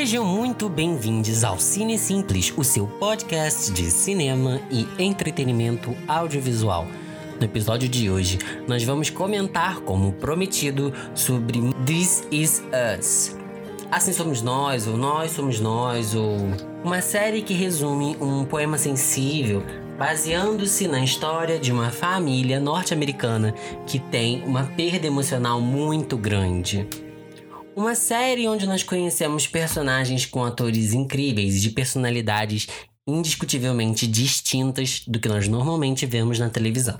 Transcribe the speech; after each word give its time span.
Sejam 0.00 0.24
muito 0.24 0.66
bem-vindos 0.66 1.44
ao 1.44 1.60
Cine 1.60 1.98
Simples, 1.98 2.54
o 2.56 2.64
seu 2.64 2.86
podcast 2.86 3.70
de 3.70 3.90
cinema 3.90 4.58
e 4.70 4.88
entretenimento 4.98 5.94
audiovisual. 6.08 6.86
No 7.38 7.44
episódio 7.44 7.86
de 7.86 8.10
hoje, 8.10 8.38
nós 8.66 8.82
vamos 8.82 9.10
comentar, 9.10 9.80
como 9.80 10.14
prometido, 10.14 10.90
sobre 11.14 11.60
This 11.84 12.26
Is 12.32 12.62
Us. 12.98 13.36
Assim 13.90 14.14
somos 14.14 14.40
nós, 14.40 14.86
ou 14.86 14.96
Nós 14.96 15.32
somos 15.32 15.60
nós, 15.60 16.14
ou 16.14 16.48
uma 16.82 17.02
série 17.02 17.42
que 17.42 17.52
resume 17.52 18.16
um 18.22 18.46
poema 18.46 18.78
sensível 18.78 19.62
baseando-se 19.98 20.88
na 20.88 21.04
história 21.04 21.58
de 21.58 21.70
uma 21.70 21.90
família 21.90 22.58
norte-americana 22.58 23.52
que 23.86 23.98
tem 23.98 24.42
uma 24.46 24.64
perda 24.64 25.06
emocional 25.06 25.60
muito 25.60 26.16
grande. 26.16 26.88
Uma 27.76 27.94
série 27.94 28.48
onde 28.48 28.66
nós 28.66 28.82
conhecemos 28.82 29.46
personagens 29.46 30.26
com 30.26 30.44
atores 30.44 30.92
incríveis 30.92 31.56
e 31.56 31.60
de 31.60 31.70
personalidades 31.70 32.66
indiscutivelmente 33.06 34.06
distintas 34.06 35.02
do 35.06 35.18
que 35.18 35.28
nós 35.28 35.48
normalmente 35.48 36.04
vemos 36.04 36.38
na 36.38 36.50
televisão. 36.50 36.98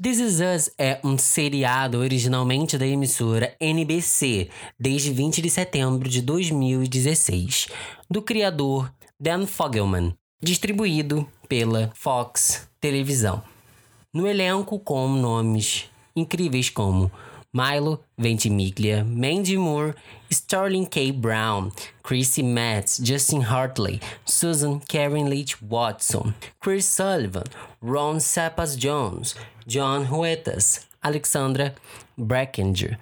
This 0.00 0.18
Is 0.18 0.40
Us 0.40 0.70
é 0.78 1.00
um 1.02 1.16
seriado 1.18 1.98
originalmente 1.98 2.78
da 2.78 2.86
emissora 2.86 3.54
NBC 3.60 4.48
desde 4.78 5.10
20 5.10 5.42
de 5.42 5.50
setembro 5.50 6.08
de 6.08 6.22
2016, 6.22 7.68
do 8.10 8.22
criador 8.22 8.92
Dan 9.18 9.46
Fogelman, 9.46 10.14
distribuído 10.40 11.26
pela 11.48 11.90
Fox 11.94 12.68
Televisão. 12.80 13.42
No 14.12 14.26
elenco 14.26 14.78
com 14.78 15.08
nomes 15.08 15.86
incríveis 16.14 16.70
como 16.70 17.10
Milo 17.58 18.04
Ventimiglia, 18.16 19.02
Mandy 19.02 19.56
Moore, 19.56 19.96
Sterling 20.30 20.86
K. 20.86 21.10
Brown, 21.10 21.72
Chrissy 22.04 22.44
Metz, 22.44 22.98
Justin 22.98 23.40
Hartley, 23.40 24.00
Susan 24.24 24.78
Karen 24.78 25.28
Leach 25.28 25.60
Watson, 25.60 26.34
Chris 26.60 26.86
Sullivan, 26.86 27.48
Ron 27.82 28.18
Sappas 28.20 28.78
Jones, 28.78 29.34
John 29.66 30.06
Huetas, 30.06 30.86
Alexandra 31.02 31.72
Brackinger, 32.16 32.96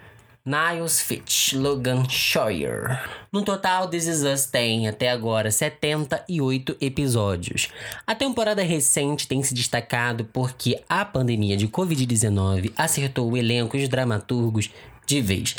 Niles 0.47 1.01
Fitch, 1.01 1.55
Logan 1.55 2.09
Scheuer. 2.09 3.03
No 3.33 3.43
total, 3.43 3.89
This 3.89 4.07
Is 4.07 4.23
Us 4.23 4.47
tem 4.47 4.87
até 4.87 5.11
agora 5.11 5.51
78 5.51 6.77
episódios. 6.81 7.69
A 8.07 8.15
temporada 8.15 8.63
recente 8.63 9.27
tem 9.27 9.43
se 9.43 9.53
destacado 9.53 10.25
porque 10.27 10.81
a 10.89 11.05
pandemia 11.05 11.57
de 11.57 11.67
Covid-19 11.67 12.71
acertou 12.77 13.29
o 13.29 13.37
elenco 13.37 13.77
e 13.77 13.83
os 13.83 13.89
dramaturgos 13.89 14.71
de 15.05 15.21
vez. 15.21 15.57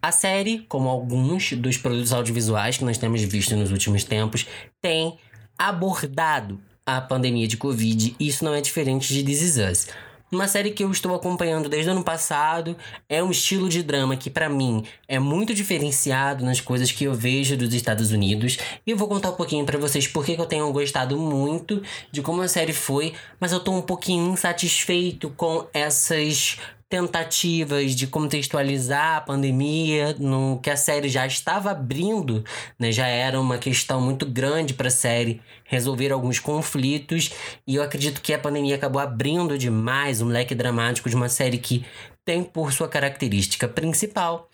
A 0.00 0.12
série, 0.12 0.64
como 0.68 0.88
alguns 0.88 1.52
dos 1.54 1.76
produtos 1.76 2.12
audiovisuais 2.12 2.78
que 2.78 2.84
nós 2.84 2.98
temos 2.98 3.20
visto 3.22 3.56
nos 3.56 3.72
últimos 3.72 4.04
tempos, 4.04 4.46
tem 4.80 5.18
abordado 5.58 6.60
a 6.86 7.00
pandemia 7.00 7.48
de 7.48 7.56
Covid 7.56 8.14
e 8.18 8.28
isso 8.28 8.44
não 8.44 8.54
é 8.54 8.60
diferente 8.60 9.12
de 9.12 9.24
This 9.24 9.42
Is 9.42 9.56
Us. 9.56 9.88
Uma 10.32 10.46
série 10.46 10.70
que 10.70 10.84
eu 10.84 10.90
estou 10.92 11.12
acompanhando 11.12 11.68
desde 11.68 11.88
o 11.88 11.92
ano 11.92 12.04
passado. 12.04 12.76
É 13.08 13.20
um 13.20 13.32
estilo 13.32 13.68
de 13.68 13.82
drama 13.82 14.16
que, 14.16 14.30
para 14.30 14.48
mim, 14.48 14.84
é 15.08 15.18
muito 15.18 15.52
diferenciado 15.52 16.44
nas 16.44 16.60
coisas 16.60 16.92
que 16.92 17.02
eu 17.02 17.12
vejo 17.12 17.56
dos 17.56 17.74
Estados 17.74 18.12
Unidos. 18.12 18.56
E 18.86 18.92
eu 18.92 18.96
vou 18.96 19.08
contar 19.08 19.30
um 19.30 19.34
pouquinho 19.34 19.66
para 19.66 19.76
vocês 19.76 20.06
por 20.06 20.24
que 20.24 20.40
eu 20.40 20.46
tenho 20.46 20.72
gostado 20.72 21.18
muito 21.18 21.82
de 22.12 22.22
como 22.22 22.42
a 22.42 22.48
série 22.48 22.72
foi, 22.72 23.12
mas 23.40 23.50
eu 23.50 23.58
tô 23.58 23.72
um 23.72 23.82
pouquinho 23.82 24.32
insatisfeito 24.32 25.30
com 25.30 25.66
essas 25.74 26.58
tentativas 26.90 27.94
de 27.94 28.08
contextualizar 28.08 29.18
a 29.18 29.20
pandemia 29.20 30.16
no 30.18 30.58
que 30.58 30.68
a 30.68 30.76
série 30.76 31.08
já 31.08 31.24
estava 31.24 31.70
abrindo, 31.70 32.44
né? 32.76 32.90
Já 32.90 33.06
era 33.06 33.40
uma 33.40 33.58
questão 33.58 34.00
muito 34.00 34.26
grande 34.26 34.74
para 34.74 34.88
a 34.88 34.90
série 34.90 35.40
resolver 35.64 36.10
alguns 36.10 36.40
conflitos 36.40 37.30
e 37.64 37.76
eu 37.76 37.82
acredito 37.82 38.20
que 38.20 38.34
a 38.34 38.38
pandemia 38.38 38.74
acabou 38.74 39.00
abrindo 39.00 39.56
demais 39.56 40.20
um 40.20 40.26
leque 40.26 40.52
dramático 40.52 41.08
de 41.08 41.14
uma 41.14 41.28
série 41.28 41.58
que 41.58 41.86
tem 42.24 42.42
por 42.42 42.72
sua 42.72 42.88
característica 42.88 43.68
principal 43.68 44.50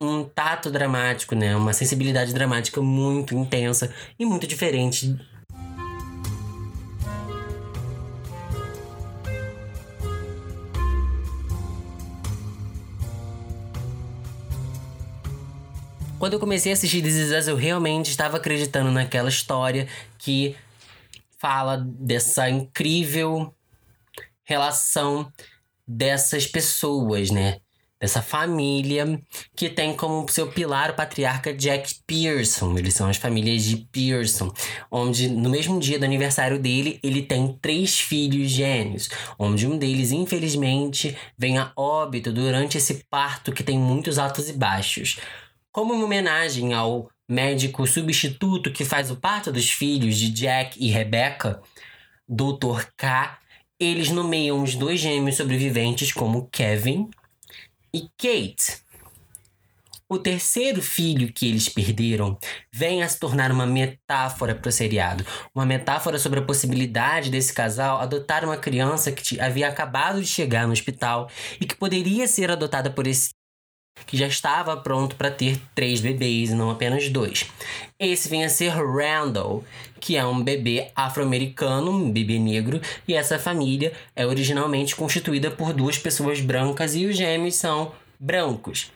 um 0.00 0.24
tato 0.24 0.70
dramático, 0.72 1.36
né? 1.36 1.54
Uma 1.54 1.72
sensibilidade 1.72 2.34
dramática 2.34 2.82
muito 2.82 3.32
intensa 3.32 3.94
e 4.18 4.26
muito 4.26 4.46
diferente 4.46 5.16
Quando 16.18 16.32
eu 16.32 16.40
comecei 16.40 16.72
a 16.72 16.74
assistir 16.74 17.02
This 17.02 17.16
Is 17.16 17.30
Us, 17.30 17.46
eu 17.46 17.56
realmente 17.56 18.08
estava 18.08 18.38
acreditando 18.38 18.90
naquela 18.90 19.28
história 19.28 19.86
que 20.16 20.56
fala 21.38 21.76
dessa 21.76 22.48
incrível 22.48 23.54
relação 24.42 25.30
dessas 25.86 26.46
pessoas, 26.46 27.30
né? 27.30 27.58
Dessa 28.00 28.22
família 28.22 29.20
que 29.54 29.68
tem 29.68 29.94
como 29.94 30.26
seu 30.30 30.50
pilar 30.50 30.90
o 30.90 30.94
patriarca 30.94 31.52
Jack 31.52 31.96
Pearson. 32.06 32.78
Eles 32.78 32.94
são 32.94 33.10
as 33.10 33.18
famílias 33.18 33.62
de 33.62 33.76
Pearson, 33.92 34.50
onde 34.90 35.28
no 35.28 35.50
mesmo 35.50 35.78
dia 35.78 35.98
do 35.98 36.04
aniversário 36.06 36.58
dele, 36.58 36.98
ele 37.02 37.22
tem 37.22 37.58
três 37.60 38.00
filhos 38.00 38.50
gêmeos, 38.50 39.10
onde 39.38 39.66
um 39.66 39.76
deles, 39.76 40.12
infelizmente, 40.12 41.14
vem 41.36 41.58
a 41.58 41.72
óbito 41.76 42.32
durante 42.32 42.78
esse 42.78 43.04
parto 43.10 43.52
que 43.52 43.62
tem 43.62 43.78
muitos 43.78 44.18
altos 44.18 44.48
e 44.48 44.54
baixos. 44.54 45.18
Como 45.76 45.92
uma 45.92 46.06
homenagem 46.06 46.72
ao 46.72 47.10
médico 47.28 47.86
substituto 47.86 48.72
que 48.72 48.82
faz 48.82 49.10
o 49.10 49.16
parto 49.16 49.52
dos 49.52 49.68
filhos 49.70 50.16
de 50.16 50.30
Jack 50.30 50.82
e 50.82 50.88
Rebecca, 50.88 51.60
Dr. 52.26 52.86
K, 52.96 53.38
eles 53.78 54.10
nomeiam 54.10 54.62
os 54.62 54.74
dois 54.74 54.98
gêmeos 54.98 55.36
sobreviventes 55.36 56.12
como 56.12 56.48
Kevin 56.50 57.10
e 57.92 58.08
Kate. 58.16 58.78
O 60.08 60.16
terceiro 60.16 60.80
filho 60.80 61.30
que 61.30 61.46
eles 61.46 61.68
perderam 61.68 62.38
vem 62.72 63.02
a 63.02 63.08
se 63.08 63.20
tornar 63.20 63.52
uma 63.52 63.66
metáfora 63.66 64.54
para 64.54 64.70
o 64.70 64.72
seriado. 64.72 65.26
Uma 65.54 65.66
metáfora 65.66 66.18
sobre 66.18 66.38
a 66.38 66.44
possibilidade 66.46 67.28
desse 67.28 67.52
casal 67.52 67.98
adotar 67.98 68.46
uma 68.46 68.56
criança 68.56 69.12
que 69.12 69.38
havia 69.38 69.68
acabado 69.68 70.22
de 70.22 70.26
chegar 70.26 70.66
no 70.66 70.72
hospital 70.72 71.28
e 71.60 71.66
que 71.66 71.76
poderia 71.76 72.26
ser 72.26 72.50
adotada 72.50 72.90
por 72.90 73.06
esse 73.06 73.36
que 74.04 74.16
já 74.16 74.26
estava 74.26 74.76
pronto 74.76 75.16
para 75.16 75.30
ter 75.30 75.60
três 75.74 76.00
bebês 76.00 76.50
e 76.50 76.54
não 76.54 76.70
apenas 76.70 77.08
dois. 77.08 77.46
Esse 77.98 78.28
vem 78.28 78.44
a 78.44 78.48
ser 78.48 78.70
Randall, 78.70 79.64
que 80.00 80.16
é 80.16 80.24
um 80.24 80.42
bebê 80.42 80.90
afro-americano, 80.94 81.90
um 81.90 82.10
bebê 82.10 82.38
negro, 82.38 82.80
e 83.08 83.14
essa 83.14 83.38
família 83.38 83.92
é 84.14 84.26
originalmente 84.26 84.94
constituída 84.94 85.50
por 85.50 85.72
duas 85.72 85.98
pessoas 85.98 86.40
brancas 86.40 86.94
e 86.94 87.06
os 87.06 87.16
gêmeos 87.16 87.56
são 87.56 87.92
brancos. 88.18 88.92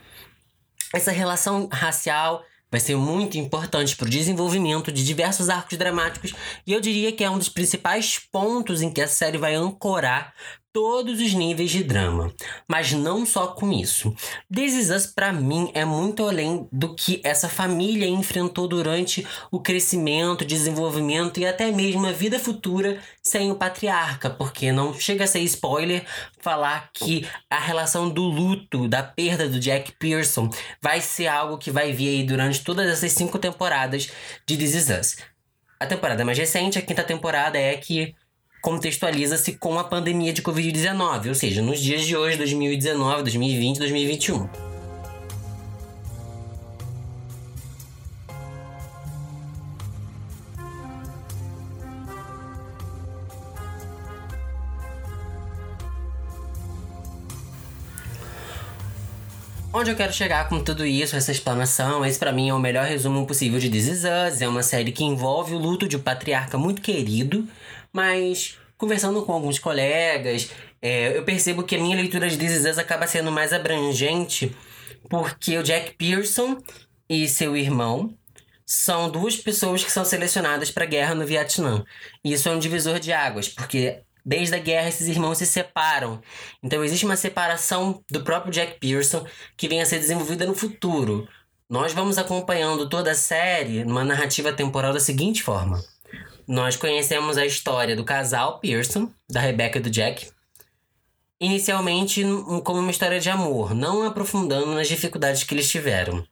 Essa 0.92 1.12
relação 1.12 1.68
racial 1.70 2.44
vai 2.70 2.80
ser 2.80 2.96
muito 2.96 3.36
importante 3.36 3.96
para 3.96 4.06
o 4.06 4.10
desenvolvimento 4.10 4.92
de 4.92 5.04
diversos 5.04 5.48
arcos 5.48 5.76
dramáticos 5.76 6.34
e 6.66 6.72
eu 6.72 6.80
diria 6.80 7.12
que 7.12 7.24
é 7.24 7.30
um 7.30 7.38
dos 7.38 7.48
principais 7.48 8.18
pontos 8.18 8.80
em 8.80 8.92
que 8.92 9.00
a 9.00 9.08
série 9.08 9.38
vai 9.38 9.54
ancorar 9.54 10.32
todos 10.72 11.20
os 11.20 11.34
níveis 11.34 11.70
de 11.70 11.82
drama, 11.82 12.32
mas 12.68 12.92
não 12.92 13.26
só 13.26 13.48
com 13.48 13.72
isso. 13.72 14.14
This 14.52 14.74
Is 14.74 14.90
Us, 14.90 15.06
pra 15.06 15.32
mim, 15.32 15.70
é 15.74 15.84
muito 15.84 16.26
além 16.26 16.68
do 16.70 16.94
que 16.94 17.20
essa 17.24 17.48
família 17.48 18.06
enfrentou 18.06 18.68
durante 18.68 19.26
o 19.50 19.60
crescimento, 19.60 20.44
desenvolvimento 20.44 21.40
e 21.40 21.46
até 21.46 21.72
mesmo 21.72 22.06
a 22.06 22.12
vida 22.12 22.38
futura 22.38 23.00
sem 23.22 23.50
o 23.50 23.56
patriarca, 23.56 24.30
porque 24.30 24.70
não 24.70 24.94
chega 24.94 25.24
a 25.24 25.26
ser 25.26 25.40
spoiler 25.40 26.04
falar 26.38 26.90
que 26.92 27.26
a 27.50 27.58
relação 27.58 28.08
do 28.08 28.22
luto, 28.22 28.86
da 28.88 29.02
perda 29.02 29.48
do 29.48 29.58
Jack 29.58 29.92
Pearson, 29.98 30.48
vai 30.80 31.00
ser 31.00 31.26
algo 31.26 31.58
que 31.58 31.70
vai 31.70 31.92
vir 31.92 32.08
aí 32.08 32.22
durante 32.22 32.62
todas 32.62 32.88
essas 32.88 33.12
cinco 33.12 33.38
temporadas 33.38 34.10
de 34.46 34.56
This 34.56 34.74
Is 34.74 34.88
Us. 34.88 35.16
A 35.80 35.86
temporada 35.86 36.24
mais 36.24 36.38
recente, 36.38 36.78
a 36.78 36.82
quinta 36.82 37.02
temporada, 37.02 37.58
é 37.58 37.74
que 37.76 38.14
contextualiza-se 38.60 39.52
com 39.54 39.78
a 39.78 39.84
pandemia 39.84 40.32
de 40.32 40.42
Covid-19, 40.42 41.28
ou 41.28 41.34
seja, 41.34 41.62
nos 41.62 41.80
dias 41.80 42.06
de 42.06 42.16
hoje, 42.16 42.36
2019, 42.36 43.22
2020, 43.22 43.78
2021. 43.78 44.70
Onde 59.72 59.92
eu 59.92 59.96
quero 59.96 60.12
chegar 60.12 60.48
com 60.48 60.62
tudo 60.62 60.84
isso, 60.84 61.16
essa 61.16 61.32
explanação, 61.32 62.04
esse 62.04 62.18
para 62.18 62.32
mim 62.32 62.50
é 62.50 62.54
o 62.54 62.58
melhor 62.58 62.84
resumo 62.84 63.24
possível 63.24 63.58
de 63.58 63.70
This 63.70 63.86
Is 63.86 64.02
Us. 64.04 64.42
É 64.42 64.46
uma 64.48 64.62
série 64.62 64.92
que 64.92 65.04
envolve 65.04 65.54
o 65.54 65.58
luto 65.58 65.88
de 65.88 65.96
um 65.96 66.00
patriarca 66.00 66.58
muito 66.58 66.82
querido, 66.82 67.48
mas 67.92 68.58
conversando 68.76 69.22
com 69.24 69.32
alguns 69.32 69.58
colegas, 69.58 70.50
é, 70.80 71.16
eu 71.16 71.22
percebo 71.22 71.62
que 71.62 71.76
a 71.76 71.78
minha 71.78 71.96
leitura 71.96 72.28
de 72.28 72.38
This 72.38 72.52
Is 72.52 72.64
Us 72.64 72.78
acaba 72.78 73.06
sendo 73.06 73.30
mais 73.30 73.52
abrangente 73.52 74.56
porque 75.08 75.58
o 75.58 75.62
Jack 75.62 75.94
Pearson 75.94 76.56
e 77.08 77.28
seu 77.28 77.56
irmão 77.56 78.14
são 78.64 79.10
duas 79.10 79.36
pessoas 79.36 79.82
que 79.82 79.90
são 79.90 80.04
selecionadas 80.04 80.70
para 80.70 80.84
a 80.84 80.86
guerra 80.86 81.14
no 81.14 81.26
Vietnã. 81.26 81.84
E 82.24 82.32
isso 82.32 82.48
é 82.48 82.52
um 82.52 82.58
divisor 82.58 83.00
de 83.00 83.12
águas, 83.12 83.48
porque 83.48 84.02
desde 84.24 84.54
a 84.54 84.58
guerra 84.58 84.88
esses 84.88 85.08
irmãos 85.08 85.38
se 85.38 85.46
separam. 85.46 86.22
Então 86.62 86.84
existe 86.84 87.04
uma 87.04 87.16
separação 87.16 88.02
do 88.10 88.22
próprio 88.22 88.52
Jack 88.52 88.78
Pearson 88.78 89.26
que 89.56 89.68
vem 89.68 89.82
a 89.82 89.86
ser 89.86 89.98
desenvolvida 89.98 90.46
no 90.46 90.54
futuro. 90.54 91.28
Nós 91.68 91.92
vamos 91.92 92.16
acompanhando 92.16 92.88
toda 92.88 93.10
a 93.10 93.14
série 93.14 93.84
numa 93.84 94.04
narrativa 94.04 94.52
temporal 94.52 94.92
da 94.92 95.00
seguinte 95.00 95.42
forma. 95.42 95.82
Nós 96.50 96.74
conhecemos 96.74 97.38
a 97.38 97.46
história 97.46 97.94
do 97.94 98.02
casal 98.02 98.58
Pearson, 98.58 99.08
da 99.30 99.40
Rebecca 99.40 99.78
e 99.78 99.80
do 99.80 99.88
Jack, 99.88 100.26
inicialmente 101.40 102.24
como 102.64 102.80
uma 102.80 102.90
história 102.90 103.20
de 103.20 103.30
amor, 103.30 103.72
não 103.72 104.04
aprofundando 104.04 104.74
nas 104.74 104.88
dificuldades 104.88 105.44
que 105.44 105.54
eles 105.54 105.70
tiveram 105.70 106.26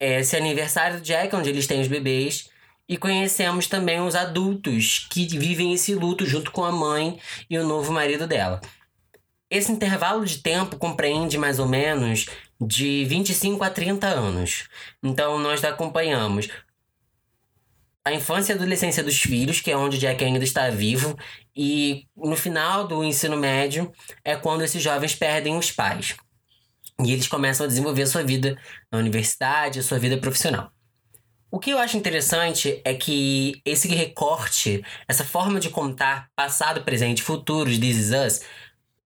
esse 0.00 0.34
aniversário 0.38 0.96
do 0.96 1.02
Jack, 1.02 1.36
onde 1.36 1.50
eles 1.50 1.66
têm 1.66 1.82
os 1.82 1.86
bebês. 1.86 2.48
E 2.88 2.96
conhecemos 2.96 3.66
também 3.66 4.00
os 4.00 4.14
adultos 4.14 5.06
que 5.10 5.26
vivem 5.26 5.74
esse 5.74 5.94
luto 5.94 6.24
junto 6.24 6.50
com 6.50 6.64
a 6.64 6.72
mãe 6.72 7.20
e 7.50 7.58
o 7.58 7.68
novo 7.68 7.92
marido 7.92 8.26
dela. 8.26 8.58
Esse 9.50 9.70
intervalo 9.70 10.24
de 10.24 10.38
tempo 10.38 10.78
compreende 10.78 11.36
mais 11.36 11.58
ou 11.58 11.68
menos 11.68 12.24
de 12.58 13.04
25 13.04 13.62
a 13.62 13.68
30 13.68 14.06
anos. 14.06 14.66
Então 15.02 15.38
nós 15.38 15.62
acompanhamos 15.62 16.48
a 18.08 18.14
infância 18.14 18.52
e 18.52 18.56
adolescência 18.56 19.02
dos 19.02 19.20
filhos, 19.20 19.60
que 19.60 19.70
é 19.70 19.76
onde 19.76 19.98
Jack 19.98 20.24
ainda 20.24 20.42
está 20.42 20.70
vivo, 20.70 21.16
e 21.54 22.06
no 22.16 22.36
final 22.36 22.86
do 22.86 23.04
ensino 23.04 23.36
médio 23.36 23.92
é 24.24 24.34
quando 24.34 24.62
esses 24.62 24.82
jovens 24.82 25.14
perdem 25.14 25.56
os 25.56 25.70
pais. 25.70 26.16
E 27.04 27.12
eles 27.12 27.28
começam 27.28 27.64
a 27.64 27.68
desenvolver 27.68 28.02
a 28.02 28.06
sua 28.06 28.22
vida 28.22 28.56
na 28.90 28.98
universidade, 28.98 29.78
a 29.78 29.82
sua 29.82 29.98
vida 29.98 30.16
profissional. 30.16 30.72
O 31.50 31.58
que 31.58 31.70
eu 31.70 31.78
acho 31.78 31.96
interessante 31.96 32.80
é 32.84 32.94
que 32.94 33.60
esse 33.64 33.88
recorte, 33.88 34.82
essa 35.06 35.24
forma 35.24 35.60
de 35.60 35.70
contar 35.70 36.28
passado, 36.34 36.82
presente 36.82 37.22
futuro 37.22 37.70
de 37.70 37.78
This 37.78 37.96
Is 37.96 38.10
Us 38.10 38.40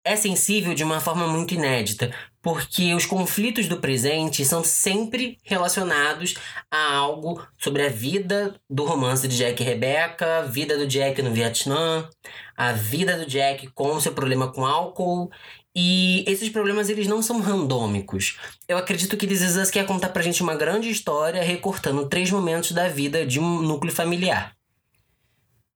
é 0.04 0.16
sensível 0.16 0.75
de 0.75 0.82
uma 0.82 1.00
forma 1.00 1.28
muito 1.28 1.54
inédita, 1.54 2.12
porque 2.42 2.92
os 2.94 3.06
conflitos 3.06 3.68
do 3.68 3.76
presente 3.76 4.44
são 4.44 4.64
sempre 4.64 5.38
relacionados 5.44 6.34
a 6.70 6.94
algo 6.94 7.40
sobre 7.56 7.86
a 7.86 7.88
vida 7.88 8.54
do 8.68 8.84
romance 8.84 9.28
de 9.28 9.36
Jack 9.36 9.62
e 9.62 9.66
Rebecca, 9.66 10.40
a 10.40 10.42
vida 10.42 10.76
do 10.76 10.86
Jack 10.86 11.22
no 11.22 11.32
Vietnã, 11.32 12.08
a 12.56 12.72
vida 12.72 13.16
do 13.16 13.24
Jack 13.24 13.68
com 13.68 13.94
o 13.94 14.00
seu 14.00 14.12
problema 14.12 14.52
com 14.52 14.66
álcool 14.66 15.30
e 15.74 16.22
esses 16.26 16.50
problemas, 16.50 16.90
eles 16.90 17.06
não 17.06 17.22
são 17.22 17.40
randômicos. 17.40 18.38
Eu 18.68 18.76
acredito 18.76 19.16
que 19.16 19.26
This 19.26 19.40
Is 19.40 19.70
quer 19.70 19.86
contar 19.86 20.10
pra 20.10 20.22
gente 20.22 20.42
uma 20.42 20.54
grande 20.54 20.90
história 20.90 21.42
recortando 21.42 22.08
três 22.08 22.30
momentos 22.30 22.72
da 22.72 22.88
vida 22.88 23.24
de 23.24 23.40
um 23.40 23.62
núcleo 23.62 23.92
familiar. 23.92 24.54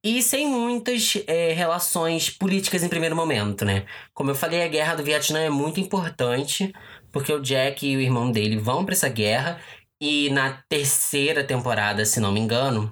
E 0.09 0.23
sem 0.23 0.47
muitas 0.47 1.21
é, 1.27 1.53
relações 1.53 2.31
políticas 2.31 2.85
em 2.85 2.89
primeiro 2.89 3.17
momento, 3.17 3.65
né? 3.65 3.85
Como 4.15 4.31
eu 4.31 4.37
falei, 4.37 4.63
a 4.63 4.69
guerra 4.69 4.95
do 4.95 5.03
Vietnã 5.03 5.41
é 5.41 5.51
muito 5.51 5.81
importante, 5.81 6.73
porque 7.11 7.33
o 7.33 7.43
Jack 7.43 7.85
e 7.85 7.97
o 7.97 8.01
irmão 8.01 8.31
dele 8.31 8.57
vão 8.57 8.85
para 8.85 8.95
essa 8.95 9.09
guerra, 9.09 9.61
e 10.01 10.31
na 10.31 10.63
terceira 10.69 11.43
temporada, 11.43 12.05
se 12.05 12.21
não 12.21 12.31
me 12.31 12.39
engano, 12.39 12.89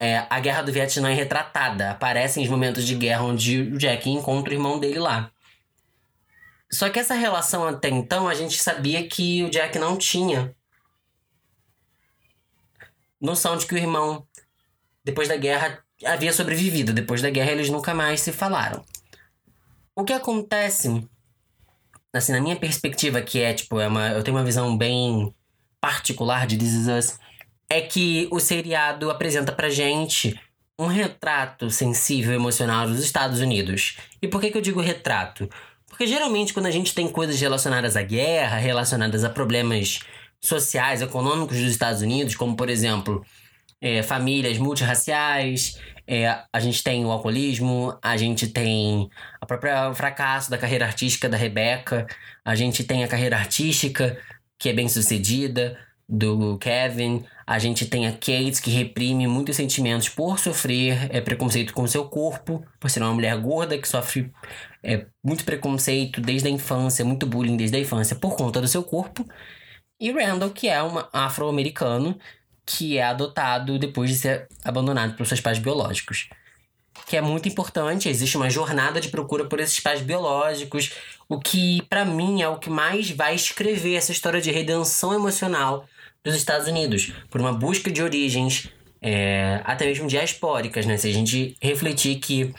é, 0.00 0.26
a 0.30 0.40
guerra 0.40 0.62
do 0.62 0.72
Vietnã 0.72 1.10
é 1.10 1.14
retratada. 1.14 1.90
Aparecem 1.90 2.42
os 2.42 2.48
momentos 2.48 2.86
de 2.86 2.94
guerra 2.94 3.22
onde 3.22 3.60
o 3.60 3.76
Jack 3.76 4.08
encontra 4.08 4.54
o 4.54 4.56
irmão 4.56 4.80
dele 4.80 4.98
lá. 4.98 5.30
Só 6.72 6.88
que 6.88 6.98
essa 6.98 7.12
relação 7.12 7.68
até 7.68 7.90
então 7.90 8.26
a 8.26 8.32
gente 8.32 8.56
sabia 8.56 9.06
que 9.06 9.44
o 9.44 9.50
Jack 9.50 9.78
não 9.78 9.98
tinha 9.98 10.56
noção 13.20 13.54
de 13.58 13.66
que 13.66 13.74
o 13.74 13.78
irmão, 13.78 14.26
depois 15.04 15.28
da 15.28 15.36
guerra, 15.36 15.84
havia 16.04 16.32
sobrevivido. 16.32 16.92
Depois 16.92 17.22
da 17.22 17.30
guerra, 17.30 17.52
eles 17.52 17.70
nunca 17.70 17.94
mais 17.94 18.20
se 18.20 18.32
falaram. 18.32 18.84
O 19.94 20.04
que 20.04 20.12
acontece, 20.12 21.06
assim, 22.12 22.32
na 22.32 22.40
minha 22.40 22.56
perspectiva, 22.56 23.22
que 23.22 23.40
é, 23.40 23.54
tipo, 23.54 23.80
é 23.80 23.88
uma, 23.88 24.08
eu 24.08 24.22
tenho 24.22 24.36
uma 24.36 24.44
visão 24.44 24.76
bem 24.76 25.34
particular 25.80 26.46
de 26.46 26.58
This 26.58 26.72
Is 26.72 26.88
Us, 26.88 27.18
é 27.68 27.80
que 27.80 28.28
o 28.30 28.38
seriado 28.38 29.10
apresenta 29.10 29.52
pra 29.52 29.70
gente 29.70 30.38
um 30.78 30.86
retrato 30.86 31.70
sensível 31.70 32.34
emocional 32.34 32.86
dos 32.86 33.02
Estados 33.02 33.40
Unidos. 33.40 33.96
E 34.20 34.28
por 34.28 34.40
que, 34.40 34.50
que 34.50 34.58
eu 34.58 34.62
digo 34.62 34.80
retrato? 34.80 35.48
Porque 35.88 36.06
geralmente 36.06 36.52
quando 36.52 36.66
a 36.66 36.70
gente 36.70 36.94
tem 36.94 37.08
coisas 37.08 37.40
relacionadas 37.40 37.96
à 37.96 38.02
guerra, 38.02 38.58
relacionadas 38.58 39.24
a 39.24 39.30
problemas 39.30 40.00
sociais, 40.40 41.00
econômicos 41.00 41.56
dos 41.56 41.70
Estados 41.70 42.02
Unidos, 42.02 42.36
como 42.36 42.54
por 42.54 42.68
exemplo, 42.68 43.24
é, 43.80 44.02
famílias 44.02 44.58
multirraciais, 44.58 45.78
é, 46.06 46.28
a 46.52 46.60
gente 46.60 46.82
tem 46.82 47.04
o 47.04 47.10
alcoolismo, 47.10 47.98
a 48.02 48.16
gente 48.16 48.46
tem 48.46 49.10
a 49.40 49.46
própria 49.46 49.92
fracasso 49.92 50.50
da 50.50 50.58
carreira 50.58 50.86
artística 50.86 51.28
da 51.28 51.36
Rebecca, 51.36 52.06
a 52.44 52.54
gente 52.54 52.84
tem 52.84 53.02
a 53.02 53.08
carreira 53.08 53.36
artística 53.36 54.16
que 54.58 54.68
é 54.68 54.72
bem 54.72 54.88
sucedida 54.88 55.78
do 56.08 56.56
Kevin, 56.58 57.24
a 57.44 57.58
gente 57.58 57.86
tem 57.86 58.06
a 58.06 58.12
Kate 58.12 58.62
que 58.62 58.70
reprime 58.70 59.26
muitos 59.26 59.56
sentimentos 59.56 60.08
por 60.08 60.38
sofrer 60.38 61.08
é, 61.14 61.20
preconceito 61.20 61.74
com 61.74 61.82
o 61.82 61.88
seu 61.88 62.08
corpo, 62.08 62.64
por 62.78 62.88
ser 62.88 63.00
uma 63.02 63.12
mulher 63.12 63.36
gorda 63.40 63.76
que 63.76 63.88
sofre 63.88 64.32
é, 64.82 65.06
muito 65.24 65.44
preconceito 65.44 66.20
desde 66.20 66.46
a 66.48 66.50
infância, 66.50 67.04
muito 67.04 67.26
bullying 67.26 67.56
desde 67.56 67.76
a 67.76 67.80
infância 67.80 68.14
por 68.14 68.36
conta 68.36 68.60
do 68.60 68.68
seu 68.68 68.84
corpo. 68.84 69.26
E 69.98 70.12
Randall, 70.12 70.50
que 70.50 70.68
é 70.68 70.82
um 70.82 71.02
afro-americano 71.12 72.18
que 72.66 72.98
é 72.98 73.04
adotado 73.04 73.78
depois 73.78 74.10
de 74.10 74.16
ser 74.16 74.48
abandonado 74.64 75.14
pelos 75.14 75.28
seus 75.28 75.40
pais 75.40 75.58
biológicos. 75.58 76.28
Que 77.06 77.16
é 77.16 77.20
muito 77.20 77.48
importante, 77.48 78.08
existe 78.08 78.36
uma 78.36 78.50
jornada 78.50 79.00
de 79.00 79.08
procura 79.08 79.44
por 79.44 79.60
esses 79.60 79.78
pais 79.78 80.02
biológicos, 80.02 80.92
o 81.28 81.38
que 81.38 81.82
para 81.82 82.04
mim 82.04 82.42
é 82.42 82.48
o 82.48 82.58
que 82.58 82.68
mais 82.68 83.10
vai 83.10 83.34
escrever 83.34 83.94
essa 83.94 84.10
história 84.10 84.40
de 84.40 84.50
redenção 84.50 85.14
emocional 85.14 85.86
dos 86.24 86.34
Estados 86.34 86.66
Unidos, 86.66 87.12
por 87.30 87.40
uma 87.40 87.52
busca 87.52 87.90
de 87.90 88.02
origens, 88.02 88.68
é, 89.00 89.60
até 89.64 89.86
mesmo 89.86 90.08
diaspóricas, 90.08 90.84
né? 90.84 90.96
Se 90.96 91.08
a 91.08 91.12
gente 91.12 91.56
refletir 91.60 92.16
que 92.16 92.52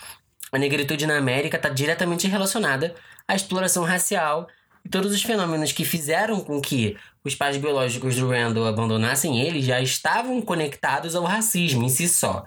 a 0.52 0.58
negritude 0.58 1.06
na 1.06 1.18
América 1.18 1.58
está 1.58 1.68
diretamente 1.68 2.28
relacionada 2.28 2.96
à 3.28 3.36
exploração 3.36 3.84
racial 3.84 4.48
todos 4.88 5.12
os 5.12 5.22
fenômenos 5.22 5.72
que 5.72 5.86
fizeram 5.86 6.40
com 6.42 6.62
que 6.62 6.98
os 7.24 7.36
pais 7.36 7.58
biológicos 7.58 8.16
do 8.16 8.30
Randall 8.30 8.68
abandonassem 8.68 9.42
ele 9.42 9.62
já 9.62 9.82
estavam 9.82 10.42
conectados 10.42 11.16
ao 11.16 11.24
racismo 11.24 11.84
em 11.84 11.90
si 11.90 12.08
só. 12.08 12.46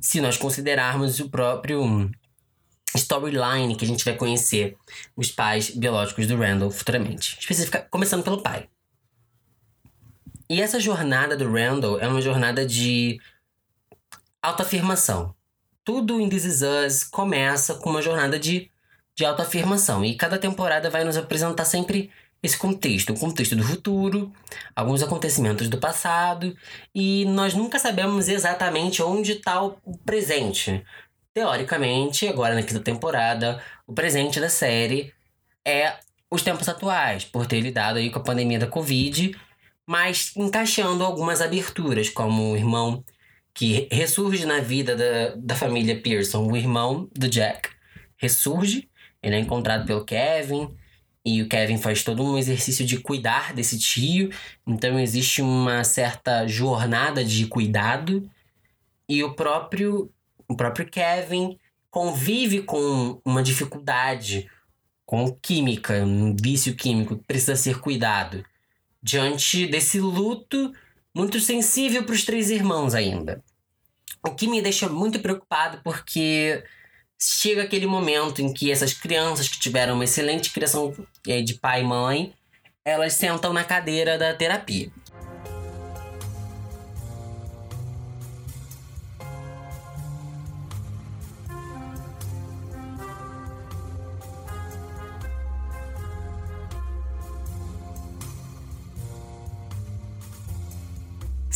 Se 0.00 0.20
nós 0.20 0.36
considerarmos 0.36 1.20
o 1.20 1.28
próprio 1.28 2.10
storyline 2.94 3.76
que 3.76 3.84
a 3.84 3.88
gente 3.88 4.04
vai 4.04 4.16
conhecer 4.16 4.76
os 5.16 5.30
pais 5.30 5.70
biológicos 5.70 6.26
do 6.26 6.36
Randall 6.36 6.70
futuramente, 6.70 7.36
especifica 7.38 7.86
começando 7.90 8.24
pelo 8.24 8.42
pai. 8.42 8.68
E 10.48 10.60
essa 10.60 10.80
jornada 10.80 11.36
do 11.36 11.50
Randall 11.50 12.00
é 12.00 12.08
uma 12.08 12.20
jornada 12.20 12.66
de 12.66 13.20
autoafirmação. 14.42 15.32
Tudo 15.84 16.20
em 16.20 16.28
This 16.28 16.44
Is 16.44 16.62
Us 16.62 17.04
começa 17.04 17.74
com 17.74 17.90
uma 17.90 18.02
jornada 18.02 18.38
de, 18.38 18.68
de 19.20 19.24
autoafirmação. 19.26 20.04
E 20.04 20.14
cada 20.14 20.38
temporada 20.38 20.90
vai 20.90 21.04
nos 21.04 21.16
apresentar 21.16 21.64
sempre 21.64 22.10
esse 22.42 22.56
contexto, 22.56 23.12
o 23.12 23.18
contexto 23.18 23.54
do 23.54 23.62
futuro, 23.62 24.32
alguns 24.74 25.02
acontecimentos 25.02 25.68
do 25.68 25.78
passado, 25.78 26.56
e 26.94 27.26
nós 27.26 27.54
nunca 27.54 27.78
sabemos 27.78 28.28
exatamente 28.28 29.02
onde 29.02 29.32
está 29.32 29.62
o 29.62 29.76
presente. 30.04 30.82
Teoricamente, 31.34 32.26
agora 32.26 32.54
na 32.54 32.62
quinta 32.62 32.80
temporada, 32.80 33.62
o 33.86 33.92
presente 33.92 34.40
da 34.40 34.48
série 34.48 35.12
é 35.66 35.94
os 36.30 36.42
tempos 36.42 36.68
atuais, 36.68 37.24
por 37.24 37.46
ter 37.46 37.60
lidado 37.60 37.98
aí 37.98 38.10
com 38.10 38.18
a 38.18 38.22
pandemia 38.22 38.58
da 38.58 38.66
Covid 38.66 39.36
mas 39.90 40.32
encaixando 40.36 41.02
algumas 41.02 41.40
aberturas, 41.40 42.08
como 42.08 42.52
o 42.52 42.56
irmão 42.56 43.04
que 43.52 43.88
ressurge 43.90 44.46
na 44.46 44.60
vida 44.60 44.94
da, 44.94 45.34
da 45.36 45.56
família 45.56 46.00
Pearson, 46.00 46.46
o 46.46 46.56
irmão 46.56 47.10
do 47.12 47.28
Jack 47.28 47.70
ressurge, 48.16 48.89
ele 49.22 49.36
é 49.36 49.38
encontrado 49.38 49.86
pelo 49.86 50.04
Kevin, 50.04 50.74
e 51.24 51.42
o 51.42 51.48
Kevin 51.48 51.78
faz 51.78 52.02
todo 52.02 52.24
um 52.24 52.38
exercício 52.38 52.84
de 52.84 52.98
cuidar 52.98 53.52
desse 53.52 53.78
tio, 53.78 54.30
então 54.66 54.98
existe 54.98 55.42
uma 55.42 55.84
certa 55.84 56.46
jornada 56.46 57.24
de 57.24 57.46
cuidado, 57.46 58.28
e 59.08 59.22
o 59.22 59.34
próprio, 59.34 60.10
o 60.48 60.56
próprio 60.56 60.88
Kevin 60.88 61.58
convive 61.90 62.62
com 62.62 63.20
uma 63.24 63.42
dificuldade, 63.42 64.48
com 65.04 65.30
química, 65.42 66.04
um 66.04 66.34
vício 66.36 66.74
químico 66.74 67.16
que 67.16 67.24
precisa 67.24 67.56
ser 67.56 67.80
cuidado 67.80 68.44
diante 69.02 69.66
desse 69.66 69.98
luto 69.98 70.72
muito 71.14 71.40
sensível 71.40 72.04
para 72.04 72.14
os 72.14 72.24
três 72.24 72.50
irmãos 72.50 72.94
ainda. 72.94 73.42
O 74.24 74.34
que 74.34 74.46
me 74.46 74.62
deixa 74.62 74.88
muito 74.88 75.18
preocupado 75.18 75.80
porque 75.82 76.62
chega 77.20 77.62
aquele 77.62 77.86
momento 77.86 78.40
em 78.40 78.52
que 78.52 78.72
essas 78.72 78.94
crianças 78.94 79.48
que 79.48 79.58
tiveram 79.58 79.94
uma 79.94 80.04
excelente 80.04 80.50
criação 80.50 80.94
é, 81.28 81.42
de 81.42 81.54
pai 81.54 81.82
e 81.82 81.84
mãe, 81.84 82.32
elas 82.84 83.12
sentam 83.12 83.52
na 83.52 83.62
cadeira 83.62 84.16
da 84.16 84.32
terapia. 84.32 84.90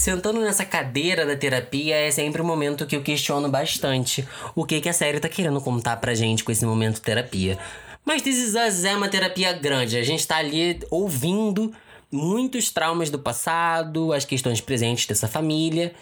Sentando 0.04 0.38
nessa 0.38 0.66
cadeira 0.66 1.25
da 1.25 1.34
terapia 1.34 1.96
é 1.96 2.11
sempre 2.11 2.42
um 2.42 2.44
momento 2.44 2.87
que 2.87 2.94
eu 2.94 3.02
questiono 3.02 3.49
bastante 3.49 4.28
o 4.54 4.62
que, 4.62 4.78
que 4.78 4.88
a 4.90 4.92
série 4.92 5.18
tá 5.18 5.30
querendo 5.30 5.58
contar 5.62 5.96
pra 5.96 6.14
gente 6.14 6.44
com 6.44 6.52
esse 6.52 6.66
momento 6.66 7.00
terapia. 7.00 7.58
Mas 8.04 8.20
This 8.20 8.37
Is 8.37 8.54
Us 8.54 8.84
é 8.84 8.94
uma 8.94 9.08
terapia 9.08 9.54
grande, 9.54 9.96
a 9.96 10.02
gente 10.02 10.26
tá 10.26 10.37
ali 10.37 10.78
ouvindo 10.90 11.73
muitos 12.12 12.70
traumas 12.70 13.08
do 13.08 13.18
passado, 13.18 14.12
as 14.12 14.26
questões 14.26 14.61
presentes 14.61 15.06
dessa 15.06 15.26
família 15.26 15.94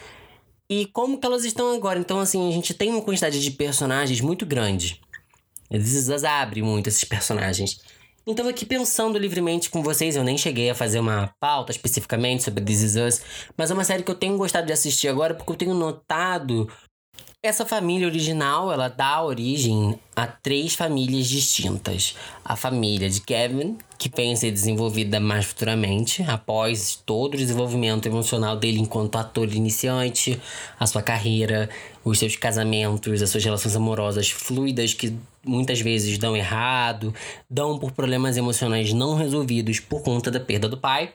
e 0.69 0.85
como 0.87 1.17
que 1.17 1.25
elas 1.25 1.45
estão 1.45 1.73
agora. 1.73 2.01
Então, 2.01 2.19
assim, 2.19 2.49
a 2.49 2.53
gente 2.53 2.75
tem 2.75 2.91
uma 2.91 3.03
quantidade 3.03 3.41
de 3.41 3.51
personagens 3.53 4.21
muito 4.21 4.45
grande. 4.45 5.01
This 5.71 5.93
Is 5.93 6.09
Us 6.09 6.25
abre 6.25 6.61
muito 6.61 6.89
esses 6.89 7.05
personagens. 7.05 7.81
Então, 8.25 8.49
aqui 8.49 8.65
pensando 8.65 9.19
livremente 9.19 9.69
com 9.69 9.83
vocês, 9.83 10.15
eu 10.15 10.23
nem 10.23 10.39
cheguei 10.39 10.71
a 10.71 10.75
fazer 10.75 11.01
uma 11.01 11.35
pauta 11.41 11.73
especificamente 11.73 12.45
sobre 12.45 12.65
This 12.65 12.83
Is 12.83 12.97
Us, 12.97 13.23
mas 13.57 13.71
é 13.71 13.75
uma 13.75 13.83
série 13.83 14.05
que 14.05 14.11
eu 14.11 14.15
tenho 14.15 14.37
gostado 14.37 14.67
de 14.67 14.73
assistir 14.73 15.09
agora 15.09 15.35
porque 15.35 15.51
eu 15.51 15.57
tenho 15.57 15.75
notado 15.75 16.69
essa 17.45 17.67
família 17.67 18.07
original, 18.07 18.73
ela 18.73 18.87
dá 18.87 19.21
origem 19.21 19.99
a 20.15 20.29
três 20.29 20.75
famílias 20.75 21.27
distintas. 21.27 22.15
A 22.45 22.55
família 22.55 23.11
de 23.11 23.21
Kevin, 23.21 23.77
que 23.99 24.09
vem 24.09 24.37
ser 24.37 24.53
desenvolvida 24.53 25.19
mais 25.19 25.47
futuramente, 25.47 26.23
após 26.23 27.03
todo 27.05 27.35
o 27.35 27.37
desenvolvimento 27.37 28.07
emocional 28.07 28.57
dele 28.57 28.79
enquanto 28.79 29.19
ator 29.19 29.53
iniciante, 29.53 30.41
a 30.79 30.87
sua 30.87 31.03
carreira, 31.03 31.69
os 32.05 32.21
seus 32.21 32.37
casamentos, 32.37 33.21
as 33.21 33.31
suas 33.31 33.45
relações 33.45 33.75
amorosas 33.75 34.31
fluidas 34.31 34.95
que 34.95 35.13
muitas 35.45 35.81
vezes 35.81 36.19
dão 36.19 36.37
errado, 36.37 37.13
dão 37.51 37.77
por 37.77 37.91
problemas 37.91 38.37
emocionais 38.37 38.93
não 38.93 39.17
resolvidos 39.17 39.81
por 39.81 40.01
conta 40.03 40.31
da 40.31 40.39
perda 40.39 40.69
do 40.69 40.79
pai. 40.79 41.13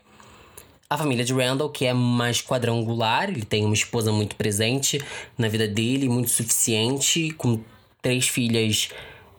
A 0.90 0.98
família 0.98 1.26
de 1.26 1.34
Randall, 1.34 1.70
que 1.70 1.86
é 1.86 1.94
mais 1.94 2.42
quadrangular, 2.42 3.30
ele 3.30 3.44
tem 3.44 3.66
uma 3.66 3.74
esposa 3.74 4.10
muito 4.10 4.38
presente 4.38 5.02
na 5.38 5.50
vida 5.50 5.68
dele, 5.68 6.08
muito 6.08 6.30
suficiente, 6.30 7.32
com 7.32 7.60
três 8.02 8.30
filhas, 8.30 8.88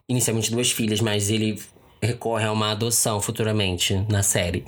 inicialmente 0.07 0.51
duas 0.51 0.71
filhas, 0.71 1.01
mas 1.01 1.31
ele 1.31 1.59
recorre 2.03 2.45
a 2.45 2.53
uma 2.53 2.73
adoção 2.73 3.19
futuramente 3.19 3.95
na 4.11 4.23
série. 4.23 4.63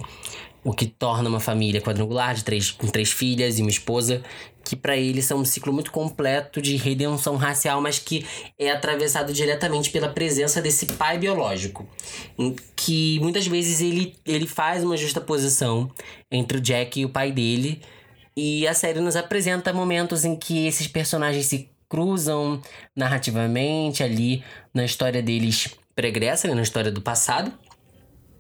O 0.64 0.72
que 0.72 0.86
torna 0.86 1.28
uma 1.28 1.38
família 1.38 1.82
quadrangular 1.82 2.34
de 2.34 2.44
três, 2.44 2.70
com 2.70 2.86
três 2.86 3.10
filhas 3.10 3.58
e 3.58 3.60
uma 3.60 3.70
esposa, 3.70 4.22
que 4.70 4.76
para 4.76 4.96
ele 4.96 5.20
são 5.20 5.38
um 5.38 5.44
ciclo 5.44 5.72
muito 5.72 5.90
completo 5.90 6.62
de 6.62 6.76
redenção 6.76 7.34
racial, 7.34 7.80
mas 7.80 7.98
que 7.98 8.24
é 8.56 8.70
atravessado 8.70 9.32
diretamente 9.32 9.90
pela 9.90 10.08
presença 10.08 10.62
desse 10.62 10.86
pai 10.86 11.18
biológico, 11.18 11.88
em 12.38 12.54
que 12.76 13.18
muitas 13.18 13.48
vezes 13.48 13.80
ele, 13.80 14.14
ele 14.24 14.46
faz 14.46 14.84
uma 14.84 14.96
justa 14.96 15.20
posição 15.20 15.90
entre 16.30 16.58
o 16.58 16.60
Jack 16.60 17.00
e 17.00 17.04
o 17.04 17.08
pai 17.08 17.32
dele, 17.32 17.82
e 18.36 18.64
a 18.68 18.72
série 18.72 19.00
nos 19.00 19.16
apresenta 19.16 19.72
momentos 19.72 20.24
em 20.24 20.36
que 20.36 20.68
esses 20.68 20.86
personagens 20.86 21.46
se 21.46 21.68
cruzam 21.88 22.62
narrativamente 22.94 24.04
ali 24.04 24.44
na 24.72 24.84
história 24.84 25.20
deles 25.20 25.68
pregressa, 25.96 26.46
né, 26.46 26.54
na 26.54 26.62
história 26.62 26.92
do 26.92 27.02
passado, 27.02 27.52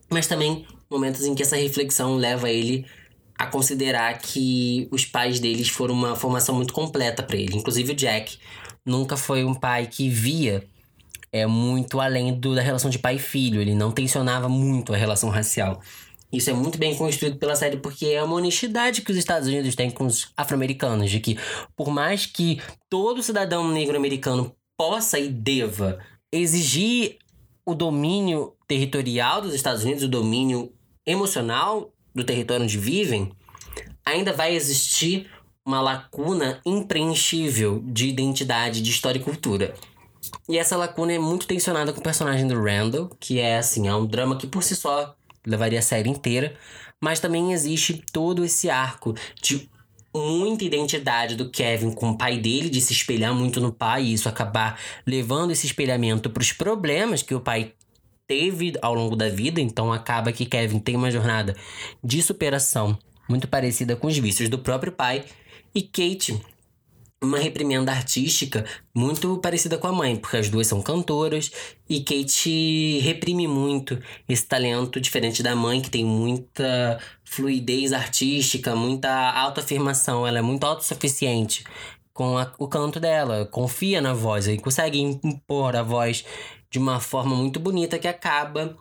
mas 0.08 0.28
também 0.28 0.64
momentos 0.88 1.24
em 1.24 1.34
que 1.34 1.42
essa 1.42 1.56
reflexão 1.56 2.14
leva 2.14 2.48
ele 2.48 2.86
a 3.40 3.46
considerar 3.46 4.18
que 4.18 4.86
os 4.90 5.06
pais 5.06 5.40
deles 5.40 5.70
foram 5.70 5.94
uma 5.94 6.14
formação 6.14 6.54
muito 6.54 6.74
completa 6.74 7.22
para 7.22 7.38
ele. 7.38 7.56
Inclusive 7.56 7.92
o 7.92 7.94
Jack 7.94 8.38
nunca 8.84 9.16
foi 9.16 9.44
um 9.44 9.54
pai 9.54 9.86
que 9.86 10.10
via 10.10 10.62
é 11.32 11.46
muito 11.46 12.02
além 12.02 12.34
do, 12.38 12.54
da 12.54 12.60
relação 12.60 12.90
de 12.90 12.98
pai 12.98 13.16
e 13.16 13.18
filho. 13.18 13.58
Ele 13.58 13.74
não 13.74 13.92
tensionava 13.92 14.46
muito 14.46 14.92
a 14.92 14.96
relação 14.96 15.30
racial. 15.30 15.80
Isso 16.30 16.50
é 16.50 16.52
muito 16.52 16.76
bem 16.76 16.94
construído 16.94 17.38
pela 17.38 17.56
série 17.56 17.78
porque 17.78 18.08
é 18.08 18.22
uma 18.22 18.36
honestidade 18.36 19.00
que 19.00 19.10
os 19.10 19.16
Estados 19.16 19.48
Unidos 19.48 19.74
têm 19.74 19.90
com 19.90 20.04
os 20.04 20.30
afro-americanos, 20.36 21.10
de 21.10 21.18
que 21.18 21.38
por 21.74 21.88
mais 21.88 22.26
que 22.26 22.60
todo 22.90 23.22
cidadão 23.22 23.66
negro 23.72 23.96
americano 23.96 24.54
possa 24.76 25.18
e 25.18 25.30
deva 25.30 25.98
exigir 26.30 27.16
o 27.64 27.74
domínio 27.74 28.52
territorial 28.68 29.40
dos 29.40 29.54
Estados 29.54 29.82
Unidos, 29.82 30.02
o 30.02 30.08
domínio 30.08 30.70
emocional 31.06 31.90
do 32.14 32.24
território 32.24 32.64
onde 32.64 32.78
vivem, 32.78 33.32
ainda 34.04 34.32
vai 34.32 34.54
existir 34.54 35.30
uma 35.64 35.80
lacuna 35.80 36.60
impreenchível 36.64 37.82
de 37.86 38.08
identidade, 38.08 38.82
de 38.82 38.90
história 38.90 39.18
e 39.18 39.22
cultura. 39.22 39.74
E 40.48 40.58
essa 40.58 40.76
lacuna 40.76 41.12
é 41.12 41.18
muito 41.18 41.46
tensionada 41.46 41.92
com 41.92 42.00
o 42.00 42.02
personagem 42.02 42.46
do 42.46 42.60
Randall, 42.60 43.10
que 43.20 43.38
é 43.38 43.58
assim, 43.58 43.88
é 43.88 43.94
um 43.94 44.06
drama 44.06 44.36
que 44.36 44.46
por 44.46 44.62
si 44.62 44.74
só 44.74 45.14
levaria 45.46 45.78
a 45.78 45.82
série 45.82 46.10
inteira, 46.10 46.54
mas 47.00 47.20
também 47.20 47.52
existe 47.52 48.02
todo 48.12 48.44
esse 48.44 48.68
arco 48.68 49.14
de 49.42 49.70
muita 50.14 50.64
identidade 50.64 51.36
do 51.36 51.48
Kevin 51.50 51.92
com 51.92 52.10
o 52.10 52.18
pai 52.18 52.38
dele, 52.38 52.68
de 52.68 52.80
se 52.80 52.92
espelhar 52.92 53.34
muito 53.34 53.60
no 53.60 53.72
pai 53.72 54.04
e 54.04 54.12
isso 54.12 54.28
acabar 54.28 54.78
levando 55.06 55.52
esse 55.52 55.66
espelhamento 55.66 56.28
para 56.30 56.40
os 56.40 56.52
problemas 56.52 57.22
que 57.22 57.34
o 57.34 57.40
pai 57.40 57.74
teve 58.30 58.74
ao 58.80 58.94
longo 58.94 59.16
da 59.16 59.28
vida, 59.28 59.60
então 59.60 59.92
acaba 59.92 60.30
que 60.30 60.46
Kevin 60.46 60.78
tem 60.78 60.94
uma 60.94 61.10
jornada 61.10 61.56
de 62.02 62.22
superação 62.22 62.96
muito 63.28 63.48
parecida 63.48 63.96
com 63.96 64.06
os 64.06 64.16
vícios 64.16 64.48
do 64.48 64.56
próprio 64.56 64.92
pai 64.92 65.24
e 65.74 65.82
Kate 65.82 66.40
uma 67.20 67.38
reprimenda 67.38 67.90
artística 67.90 68.64
muito 68.94 69.36
parecida 69.38 69.76
com 69.76 69.88
a 69.88 69.92
mãe, 69.92 70.14
porque 70.14 70.36
as 70.36 70.48
duas 70.48 70.68
são 70.68 70.80
cantoras 70.80 71.50
e 71.88 72.04
Kate 72.04 73.00
reprime 73.00 73.48
muito 73.48 73.98
esse 74.28 74.46
talento 74.46 75.00
diferente 75.00 75.42
da 75.42 75.56
mãe, 75.56 75.80
que 75.80 75.90
tem 75.90 76.04
muita 76.04 77.00
fluidez 77.24 77.92
artística, 77.92 78.76
muita 78.76 79.10
autoafirmação, 79.32 80.24
ela 80.24 80.38
é 80.38 80.42
muito 80.42 80.62
autossuficiente 80.62 81.64
com 82.14 82.38
a, 82.38 82.52
o 82.58 82.68
canto 82.68 83.00
dela, 83.00 83.44
confia 83.44 84.00
na 84.00 84.14
voz 84.14 84.46
e 84.46 84.56
consegue 84.56 85.00
impor 85.00 85.74
a 85.74 85.82
voz 85.82 86.24
de 86.70 86.78
uma 86.78 87.00
forma 87.00 87.34
muito 87.34 87.58
bonita 87.58 87.98
que 87.98 88.08
acaba 88.08 88.76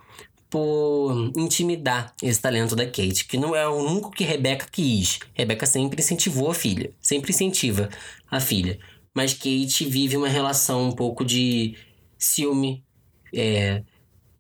por 0.49 1.31
intimidar 1.35 2.13
esse 2.21 2.41
talento 2.41 2.75
da 2.75 2.85
Kate, 2.85 3.25
que 3.25 3.37
não 3.37 3.55
é 3.55 3.67
o 3.67 3.75
único 3.75 4.09
que 4.09 4.23
Rebecca 4.23 4.67
quis. 4.71 5.19
Rebecca 5.33 5.65
sempre 5.65 6.01
incentivou 6.01 6.49
a 6.49 6.55
filha, 6.55 6.91
sempre 6.99 7.31
incentiva 7.31 7.89
a 8.29 8.39
filha. 8.39 8.79
Mas 9.13 9.33
Kate 9.33 9.85
vive 9.85 10.17
uma 10.17 10.27
relação 10.27 10.87
um 10.87 10.91
pouco 10.91 11.23
de 11.23 11.75
ciúme 12.17 12.83
é, 13.33 13.83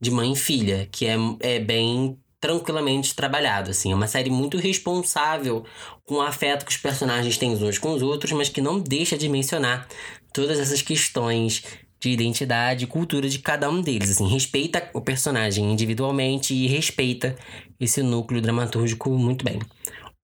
de 0.01 0.09
mãe 0.09 0.33
e 0.33 0.35
filha, 0.35 0.87
que 0.91 1.05
é, 1.05 1.15
é 1.41 1.59
bem 1.59 2.17
tranquilamente 2.39 3.13
trabalhado, 3.13 3.69
assim. 3.69 3.91
É 3.91 3.95
uma 3.95 4.07
série 4.07 4.29
muito 4.29 4.57
responsável 4.57 5.65
com 6.05 6.15
o 6.15 6.21
afeto 6.21 6.65
que 6.65 6.71
os 6.71 6.77
personagens 6.77 7.37
têm 7.37 7.51
uns 7.51 7.77
com 7.77 7.93
os 7.93 8.01
outros, 8.01 8.31
mas 8.31 8.49
que 8.49 8.61
não 8.61 8.79
deixa 8.79 9.17
de 9.17 9.29
mencionar 9.29 9.87
todas 10.33 10.59
essas 10.59 10.81
questões 10.81 11.63
de 11.99 12.09
identidade 12.09 12.85
e 12.85 12.87
cultura 12.87 13.27
de 13.27 13.39
cada 13.39 13.69
um 13.69 13.81
deles. 13.81 14.11
Assim, 14.11 14.27
respeita 14.27 14.89
o 14.93 15.01
personagem 15.01 15.71
individualmente 15.71 16.53
e 16.53 16.67
respeita 16.67 17.35
esse 17.79 18.01
núcleo 18.01 18.41
dramatúrgico 18.41 19.09
muito 19.11 19.43
bem. 19.43 19.59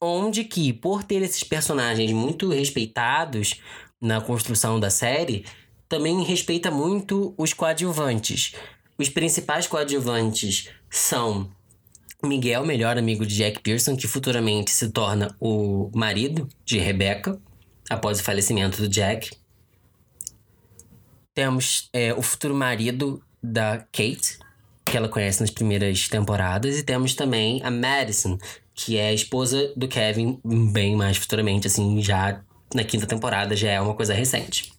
Onde 0.01 0.43
que, 0.43 0.71
por 0.71 1.03
ter 1.03 1.21
esses 1.21 1.43
personagens 1.43 2.11
muito 2.11 2.49
respeitados 2.49 3.59
na 4.01 4.21
construção 4.21 4.79
da 4.79 4.89
série, 4.89 5.45
também 5.87 6.23
respeita 6.23 6.69
muito 6.69 7.33
os 7.37 7.53
coadjuvantes. 7.53 8.53
Os 8.97 9.09
principais 9.09 9.67
coadjuvantes 9.67 10.69
são 10.89 11.49
Miguel, 12.23 12.65
melhor 12.65 12.97
amigo 12.97 13.25
de 13.25 13.35
Jack 13.35 13.59
Pearson, 13.61 13.95
que 13.95 14.07
futuramente 14.07 14.71
se 14.71 14.89
torna 14.89 15.35
o 15.39 15.89
marido 15.93 16.47
de 16.63 16.77
Rebecca 16.77 17.39
após 17.89 18.19
o 18.19 18.23
falecimento 18.23 18.81
do 18.81 18.87
Jack. 18.87 19.31
Temos 21.35 21.89
é, 21.91 22.13
o 22.13 22.21
futuro 22.21 22.55
marido 22.55 23.21
da 23.43 23.77
Kate, 23.91 24.39
que 24.85 24.95
ela 24.95 25.09
conhece 25.09 25.41
nas 25.41 25.51
primeiras 25.51 26.07
temporadas, 26.07 26.79
e 26.79 26.83
temos 26.83 27.13
também 27.13 27.61
a 27.61 27.69
Madison, 27.69 28.37
que 28.73 28.97
é 28.97 29.09
a 29.09 29.13
esposa 29.13 29.73
do 29.75 29.87
Kevin, 29.87 30.39
bem 30.71 30.95
mais 30.95 31.17
futuramente, 31.17 31.67
assim, 31.67 32.01
já 32.01 32.41
na 32.73 32.83
quinta 32.83 33.05
temporada, 33.05 33.55
já 33.55 33.69
é 33.69 33.81
uma 33.81 33.93
coisa 33.93 34.13
recente. 34.13 34.71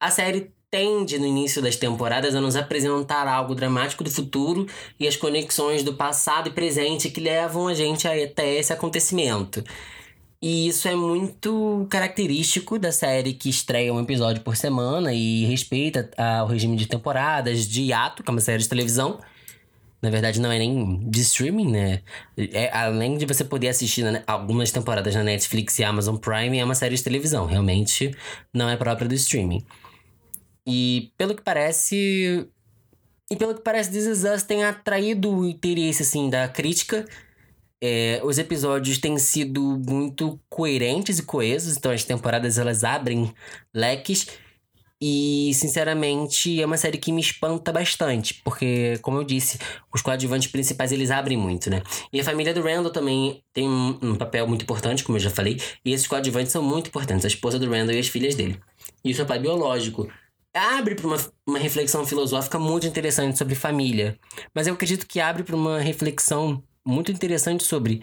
A 0.00 0.10
série 0.10 0.50
tende, 0.70 1.18
no 1.18 1.26
início 1.26 1.62
das 1.62 1.76
temporadas, 1.76 2.34
a 2.34 2.40
nos 2.40 2.56
apresentar 2.56 3.28
algo 3.28 3.54
dramático 3.54 4.04
do 4.04 4.10
futuro 4.10 4.66
e 4.98 5.06
as 5.06 5.16
conexões 5.16 5.82
do 5.82 5.94
passado 5.94 6.48
e 6.48 6.52
presente 6.52 7.10
que 7.10 7.20
levam 7.20 7.68
a 7.68 7.74
gente 7.74 8.08
até 8.08 8.54
esse 8.54 8.72
acontecimento. 8.72 9.62
E 10.48 10.68
isso 10.68 10.86
é 10.86 10.94
muito 10.94 11.88
característico 11.90 12.78
da 12.78 12.92
série 12.92 13.34
que 13.34 13.48
estreia 13.48 13.92
um 13.92 14.00
episódio 14.00 14.42
por 14.42 14.56
semana 14.56 15.12
e 15.12 15.44
respeita 15.44 16.08
ah, 16.16 16.44
o 16.44 16.46
regime 16.46 16.76
de 16.76 16.86
temporadas, 16.86 17.66
de 17.66 17.92
ato, 17.92 18.22
que 18.22 18.30
é 18.30 18.32
uma 18.32 18.40
série 18.40 18.62
de 18.62 18.68
televisão. 18.68 19.18
Na 20.00 20.08
verdade, 20.08 20.40
não 20.40 20.52
é 20.52 20.56
nem 20.56 21.00
de 21.10 21.20
streaming, 21.22 21.72
né? 21.72 22.00
É, 22.38 22.70
além 22.72 23.18
de 23.18 23.26
você 23.26 23.42
poder 23.42 23.70
assistir 23.70 24.04
algumas 24.24 24.70
temporadas 24.70 25.16
na 25.16 25.24
Netflix 25.24 25.80
e 25.80 25.82
Amazon 25.82 26.14
Prime, 26.14 26.60
é 26.60 26.64
uma 26.64 26.76
série 26.76 26.94
de 26.94 27.02
televisão. 27.02 27.44
Realmente 27.46 28.16
não 28.54 28.70
é 28.70 28.76
própria 28.76 29.08
do 29.08 29.14
streaming. 29.16 29.66
E 30.64 31.10
pelo 31.18 31.34
que 31.34 31.42
parece. 31.42 32.46
E 33.28 33.34
pelo 33.34 33.52
que 33.52 33.62
parece, 33.62 33.90
This 33.90 34.06
Is 34.06 34.22
Us 34.22 34.44
tem 34.44 34.62
atraído 34.62 35.38
o 35.38 35.44
interesse, 35.44 36.04
assim, 36.04 36.30
da 36.30 36.46
crítica 36.46 37.04
É, 37.82 38.20
os 38.24 38.38
episódios 38.38 38.98
têm 38.98 39.18
sido 39.18 39.60
muito 39.86 40.40
coerentes 40.48 41.18
e 41.18 41.22
coesos, 41.22 41.76
então 41.76 41.92
as 41.92 42.04
temporadas 42.04 42.58
elas 42.58 42.84
abrem 42.84 43.32
leques. 43.74 44.26
E, 45.00 45.52
sinceramente, 45.52 46.60
é 46.60 46.64
uma 46.64 46.78
série 46.78 46.96
que 46.96 47.12
me 47.12 47.20
espanta 47.20 47.70
bastante, 47.70 48.40
porque, 48.42 48.98
como 49.02 49.18
eu 49.18 49.24
disse, 49.24 49.58
os 49.94 50.00
coadjuvantes 50.00 50.50
principais 50.50 50.90
eles 50.90 51.10
abrem 51.10 51.36
muito, 51.36 51.68
né? 51.68 51.82
E 52.10 52.18
a 52.18 52.24
família 52.24 52.54
do 52.54 52.62
Randall 52.62 52.90
também 52.90 53.42
tem 53.52 53.68
um, 53.68 53.98
um 54.00 54.14
papel 54.14 54.48
muito 54.48 54.62
importante, 54.62 55.04
como 55.04 55.18
eu 55.18 55.22
já 55.22 55.28
falei, 55.28 55.60
e 55.84 55.92
esses 55.92 56.06
coadjuvantes 56.06 56.50
são 56.50 56.62
muito 56.62 56.88
importantes, 56.88 57.26
a 57.26 57.28
esposa 57.28 57.58
do 57.58 57.70
Randall 57.70 57.94
e 57.94 57.98
as 57.98 58.08
filhas 58.08 58.34
dele. 58.34 58.58
E 59.04 59.12
o 59.12 59.14
seu 59.14 59.26
pai 59.26 59.38
biológico, 59.38 60.08
abre 60.54 60.94
para 60.94 61.06
uma, 61.06 61.18
uma 61.46 61.58
reflexão 61.58 62.06
filosófica 62.06 62.58
muito 62.58 62.86
interessante 62.86 63.36
sobre 63.36 63.54
família. 63.54 64.18
Mas 64.54 64.66
eu 64.66 64.72
acredito 64.72 65.06
que 65.06 65.20
abre 65.20 65.42
para 65.42 65.54
uma 65.54 65.78
reflexão 65.78 66.62
muito 66.86 67.10
interessante 67.10 67.64
sobre 67.64 68.02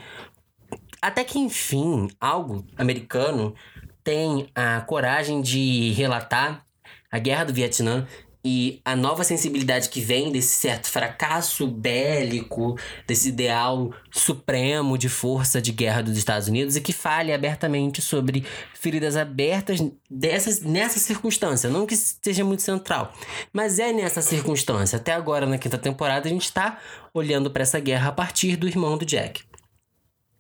até 1.02 1.24
que 1.24 1.40
enfim 1.40 2.10
algo 2.20 2.66
americano 2.78 3.56
tem 4.04 4.50
a 4.54 4.82
coragem 4.82 5.42
de 5.42 5.92
relatar 5.94 6.66
a 7.10 7.18
guerra 7.18 7.46
do 7.46 7.54
Vietnã 7.54 8.06
e 8.46 8.82
a 8.84 8.94
nova 8.94 9.24
sensibilidade 9.24 9.88
que 9.88 10.02
vem 10.02 10.30
desse 10.30 10.58
certo 10.58 10.90
fracasso 10.90 11.66
bélico, 11.66 12.78
desse 13.08 13.30
ideal 13.30 13.94
supremo 14.12 14.98
de 14.98 15.08
força 15.08 15.62
de 15.62 15.72
guerra 15.72 16.04
dos 16.04 16.18
Estados 16.18 16.50
Unidos 16.50 16.76
e 16.76 16.82
que 16.82 16.92
fale 16.92 17.32
abertamente 17.32 18.02
sobre 18.02 18.46
feridas 18.74 19.16
abertas 19.16 19.80
dessas, 20.12 20.60
nessa 20.60 21.00
circunstância. 21.00 21.70
Não 21.70 21.86
que 21.86 21.96
seja 21.96 22.44
muito 22.44 22.62
central, 22.62 23.14
mas 23.54 23.80
é 23.80 23.94
nessa 23.94 24.22
circunstância. 24.22 24.98
Até 24.98 25.14
agora, 25.14 25.46
na 25.46 25.58
quinta 25.58 25.78
temporada, 25.78 26.28
a 26.28 26.32
gente 26.32 26.44
está 26.44 26.80
olhando 27.14 27.50
para 27.50 27.64
essa 27.64 27.80
guerra 27.80 28.10
a 28.10 28.14
partir 28.14 28.58
do 28.58 28.68
irmão 28.68 28.98
do 28.98 29.06
Jack. 29.06 29.42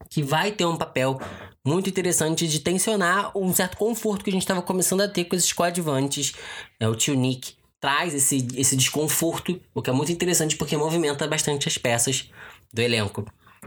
Que 0.10 0.22
vai 0.22 0.51
ter 0.51 0.65
um 0.65 0.75
papel 0.75 1.22
muito 1.65 1.89
interessante 1.89 2.50
de 2.50 2.60
tensionar 2.60 3.36
um 3.36 3.53
certo 3.53 3.77
conforto 3.77 4.25
que 4.25 4.29
a 4.29 4.33
gente 4.33 4.41
estava 4.41 4.62
começando 4.62 5.01
a 5.01 5.07
ter 5.07 5.24
com 5.24 5.36
esses 5.38 5.53
coadjuvantes. 5.53 6.33
É, 6.79 6.88
o 6.88 6.95
tio 6.95 7.15
Nick 7.15 7.55
traz 7.84 8.13
esse, 8.13 8.48
esse 8.56 8.78
desconforto, 8.78 9.60
o 9.74 9.82
que 9.82 9.90
é 9.90 9.94
muito 9.94 10.10
interessante 10.10 10.56
porque 10.56 10.78
movimenta 10.78 11.28
bastante 11.28 11.68
as 11.68 11.78
peças 11.78 12.32
do 12.72 12.82
elenco. 12.82 13.25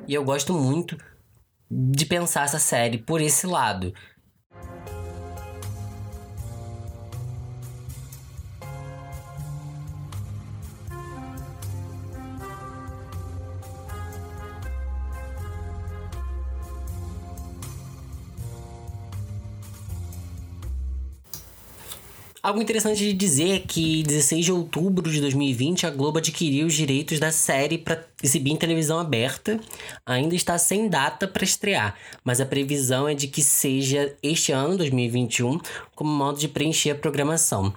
E 0.09 0.15
eu 0.15 0.25
gosto 0.25 0.55
muito 0.55 0.97
de 1.71 2.07
pensar 2.07 2.47
essa 2.47 2.59
série 2.59 2.97
por 2.97 3.21
esse 3.21 3.47
lado. 3.47 3.93
Algo 22.47 22.63
interessante 22.63 23.01
de 23.01 23.13
dizer 23.13 23.57
é 23.57 23.59
que 23.59 24.05
16 24.05 24.45
de 24.45 24.53
outubro 24.53 25.11
de 25.11 25.21
2020 25.21 25.85
a 25.85 25.91
Globo 25.91 26.19
adquiriu 26.19 26.69
os 26.69 26.75
direitos 26.75 27.19
da 27.19 27.33
série 27.33 27.77
para 27.77 28.07
exibir 28.23 28.53
em 28.53 28.57
televisão 28.57 29.01
aberta. 29.01 29.59
Ainda 30.07 30.33
está 30.33 30.57
sem 30.57 30.89
data 30.89 31.27
para 31.27 31.43
estrear, 31.43 31.97
mas 32.23 32.41
a 32.41 32.47
previsão 32.47 33.09
é 33.09 33.15
de 33.15 33.27
que 33.27 33.43
seja 33.43 34.15
este 34.23 34.53
ano, 34.53 34.77
2021, 34.77 35.59
como 35.97 36.09
modo 36.09 36.39
de 36.39 36.47
preencher 36.47 36.91
a 36.91 36.95
programação, 36.95 37.75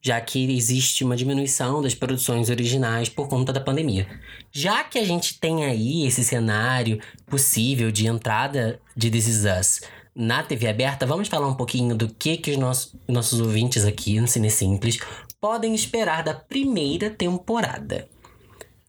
já 0.00 0.20
que 0.20 0.56
existe 0.56 1.02
uma 1.02 1.16
diminuição 1.16 1.82
das 1.82 1.92
produções 1.92 2.48
originais 2.48 3.08
por 3.08 3.28
conta 3.28 3.52
da 3.52 3.60
pandemia. 3.60 4.06
Já 4.52 4.84
que 4.84 5.00
a 5.00 5.04
gente 5.04 5.40
tem 5.40 5.64
aí 5.64 6.06
esse 6.06 6.22
cenário 6.22 7.00
possível 7.26 7.90
de 7.90 8.06
entrada 8.06 8.78
de 8.96 9.10
This 9.10 9.26
Is 9.26 9.44
Us 9.44 9.80
na 10.16 10.42
TV 10.42 10.66
aberta, 10.66 11.04
vamos 11.04 11.28
falar 11.28 11.46
um 11.46 11.54
pouquinho 11.54 11.94
do 11.94 12.08
que, 12.08 12.38
que 12.38 12.52
os 12.52 12.56
nossos, 12.56 12.96
nossos 13.06 13.38
ouvintes 13.38 13.84
aqui 13.84 14.18
no 14.18 14.26
Cine 14.26 14.50
Simples 14.50 14.98
podem 15.38 15.74
esperar 15.74 16.24
da 16.24 16.32
primeira 16.32 17.10
temporada. 17.10 18.08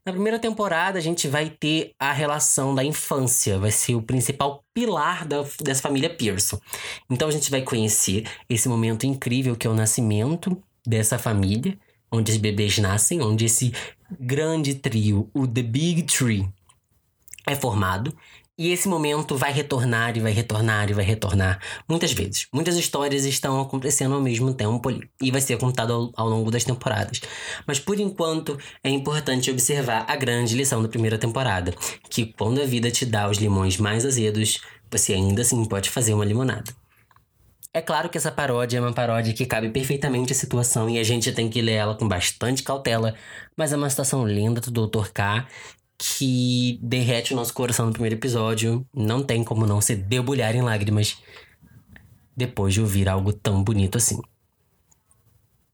Na 0.06 0.14
primeira 0.14 0.40
temporada, 0.40 0.98
a 0.98 1.02
gente 1.02 1.28
vai 1.28 1.50
ter 1.50 1.92
a 2.00 2.14
relação 2.14 2.74
da 2.74 2.82
infância, 2.82 3.60
vai 3.60 3.72
ser 3.72 3.94
o 3.96 4.02
principal 4.02 4.64
pilar 4.74 5.28
da, 5.28 5.44
dessa 5.62 5.82
família 5.82 6.10
Pearson. 6.10 6.58
Então, 7.10 7.28
a 7.28 7.32
gente 7.32 7.52
vai 7.52 7.62
conhecer 7.62 8.26
esse 8.50 8.70
momento 8.70 9.06
incrível 9.06 9.54
que 9.54 9.68
é 9.68 9.70
o 9.70 9.74
nascimento 9.74 10.64
dessa 10.88 11.20
família, 11.20 11.78
onde 12.10 12.32
os 12.32 12.38
bebês 12.38 12.78
nascem, 12.78 13.22
onde 13.22 13.44
esse 13.44 13.74
grande 14.18 14.76
trio, 14.76 15.30
o 15.34 15.46
The 15.46 15.62
Big 15.62 16.04
Tree, 16.04 16.48
é 17.46 17.54
formado. 17.54 18.16
E 18.60 18.72
esse 18.72 18.88
momento 18.88 19.38
vai 19.38 19.54
retornar 19.54 20.18
e 20.18 20.20
vai 20.20 20.32
retornar 20.32 20.90
e 20.90 20.94
vai 20.94 21.06
retornar 21.06 21.62
muitas 21.88 22.12
vezes. 22.12 22.48
Muitas 22.52 22.76
histórias 22.76 23.24
estão 23.24 23.62
acontecendo 23.62 24.16
ao 24.16 24.22
mesmo 24.22 24.52
tempo 24.52 24.90
ali. 24.90 25.08
E 25.22 25.30
vai 25.30 25.40
ser 25.40 25.60
contado 25.60 25.94
ao, 25.94 26.12
ao, 26.16 26.28
longo 26.28 26.50
das 26.50 26.64
temporadas. 26.64 27.22
Mas 27.68 27.80
por 27.80 28.00
enquanto 28.00 28.58
é 28.84 28.90
importante 28.90 29.52
observar 29.52 30.06
a 30.08 30.16
grande 30.16 30.56
lição 30.56 30.82
da 30.82 30.90
primeira 30.90 31.20
temporada: 31.20 31.72
que 32.10 32.34
quando 32.34 32.60
a 32.60 32.66
vida 32.66 32.90
te 32.90 33.06
dá 33.06 33.30
os 33.30 33.38
limões 33.38 33.78
mais 33.78 34.04
azedos, 34.04 34.60
você 34.90 35.14
ainda 35.14 35.44
assim 35.44 35.64
pode 35.64 35.92
fazer 35.92 36.16
uma 36.16 36.26
limonada. 36.26 36.74
É 37.78 37.82
claro 37.82 38.10
que 38.10 38.18
essa 38.18 38.32
paródia 38.32 38.80
é 38.80 38.82
uma 38.82 38.92
paródia 38.92 39.36
que 39.36 39.46
cabe 39.46 39.70
perfeitamente 39.70 40.34
à 40.34 40.36
situação 40.36 40.90
e 40.90 40.98
a 40.98 41.04
gente 41.04 41.32
tem 41.32 41.48
que 41.48 41.62
ler 41.62 41.74
ela 41.74 41.94
com 41.94 42.08
bastante 42.08 42.64
cautela, 42.64 43.14
mas 43.56 43.72
é 43.72 43.78
uma 43.78 43.88
situação 43.88 44.28
linda 44.28 44.60
do 44.60 44.88
Dr. 44.88 45.10
K 45.14 45.46
que 45.98 46.80
derrete 46.82 47.34
o 47.34 47.36
nosso 47.36 47.54
coração 47.54 47.88
no 47.88 47.92
primeiro 47.92 48.16
episódio. 48.16 48.86
Não 48.94 49.24
tem 49.24 49.44
como 49.44 49.66
não 49.66 49.82
se 49.82 49.96
debulhar 49.96 50.56
em 50.56 50.62
lágrimas 50.62 51.18
depois 52.36 52.74
de 52.74 52.82
ouvir 52.82 53.10
algo 53.10 53.34
tão 53.34 53.64
bonito 53.64 53.98
assim. 53.98 54.22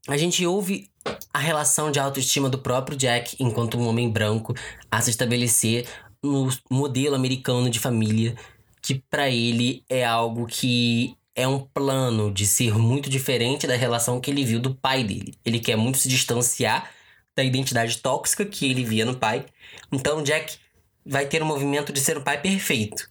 A 0.08 0.16
gente 0.16 0.46
ouve 0.46 0.90
a 1.32 1.38
relação 1.38 1.90
de 1.90 1.98
autoestima 1.98 2.48
do 2.48 2.58
próprio 2.58 2.96
Jack 2.96 3.36
enquanto 3.38 3.78
um 3.78 3.86
homem 3.86 4.10
branco 4.10 4.54
a 4.90 5.00
se 5.00 5.10
estabelecer 5.10 5.86
no 6.22 6.48
modelo 6.70 7.14
americano 7.14 7.68
de 7.68 7.78
família, 7.78 8.34
que 8.80 9.02
para 9.10 9.28
ele 9.28 9.84
é 9.88 10.04
algo 10.04 10.46
que 10.46 11.16
é 11.34 11.46
um 11.48 11.58
plano 11.58 12.32
de 12.32 12.46
ser 12.46 12.78
muito 12.78 13.10
diferente 13.10 13.66
da 13.66 13.76
relação 13.76 14.20
que 14.20 14.30
ele 14.30 14.44
viu 14.44 14.60
do 14.60 14.74
pai 14.74 15.02
dele. 15.02 15.34
Ele 15.44 15.58
quer 15.58 15.76
muito 15.76 15.98
se 15.98 16.08
distanciar 16.08 16.90
da 17.36 17.42
identidade 17.42 17.98
tóxica 17.98 18.44
que 18.44 18.70
ele 18.70 18.84
via 18.84 19.04
no 19.04 19.16
pai. 19.16 19.44
Então, 19.92 20.22
Jack 20.22 20.56
vai 21.04 21.26
ter 21.26 21.42
um 21.42 21.46
movimento 21.46 21.92
de 21.92 22.00
ser 22.00 22.16
o 22.16 22.22
pai 22.22 22.40
perfeito. 22.40 23.08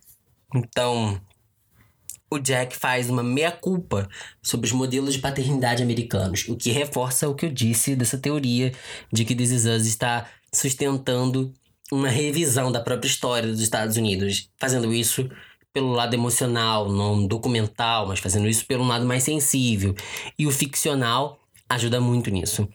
Então, 0.55 1.19
o 2.29 2.39
Jack 2.39 2.75
faz 2.75 3.09
uma 3.09 3.21
meia-culpa 3.21 4.09
sobre 4.41 4.65
os 4.65 4.73
modelos 4.73 5.13
de 5.13 5.19
paternidade 5.19 5.83
americanos, 5.83 6.47
o 6.47 6.55
que 6.55 6.71
reforça 6.71 7.29
o 7.29 7.35
que 7.35 7.45
eu 7.45 7.51
disse 7.51 7.95
dessa 7.95 8.17
teoria 8.17 8.71
de 9.11 9.23
que 9.23 9.35
This 9.35 9.51
Is 9.51 9.65
Us 9.65 9.85
está 9.85 10.27
sustentando 10.51 11.53
uma 11.91 12.09
revisão 12.09 12.71
da 12.71 12.79
própria 12.79 13.07
história 13.07 13.49
dos 13.49 13.61
Estados 13.61 13.97
Unidos, 13.97 14.49
fazendo 14.57 14.91
isso 14.93 15.29
pelo 15.71 15.91
lado 15.91 16.13
emocional, 16.13 16.91
não 16.91 17.25
documental, 17.25 18.07
mas 18.07 18.19
fazendo 18.19 18.47
isso 18.47 18.65
pelo 18.65 18.83
lado 18.83 19.05
mais 19.05 19.23
sensível. 19.23 19.95
E 20.37 20.45
o 20.47 20.51
ficcional 20.51 21.39
ajuda 21.69 21.99
muito 21.99 22.29
nisso 22.29 22.67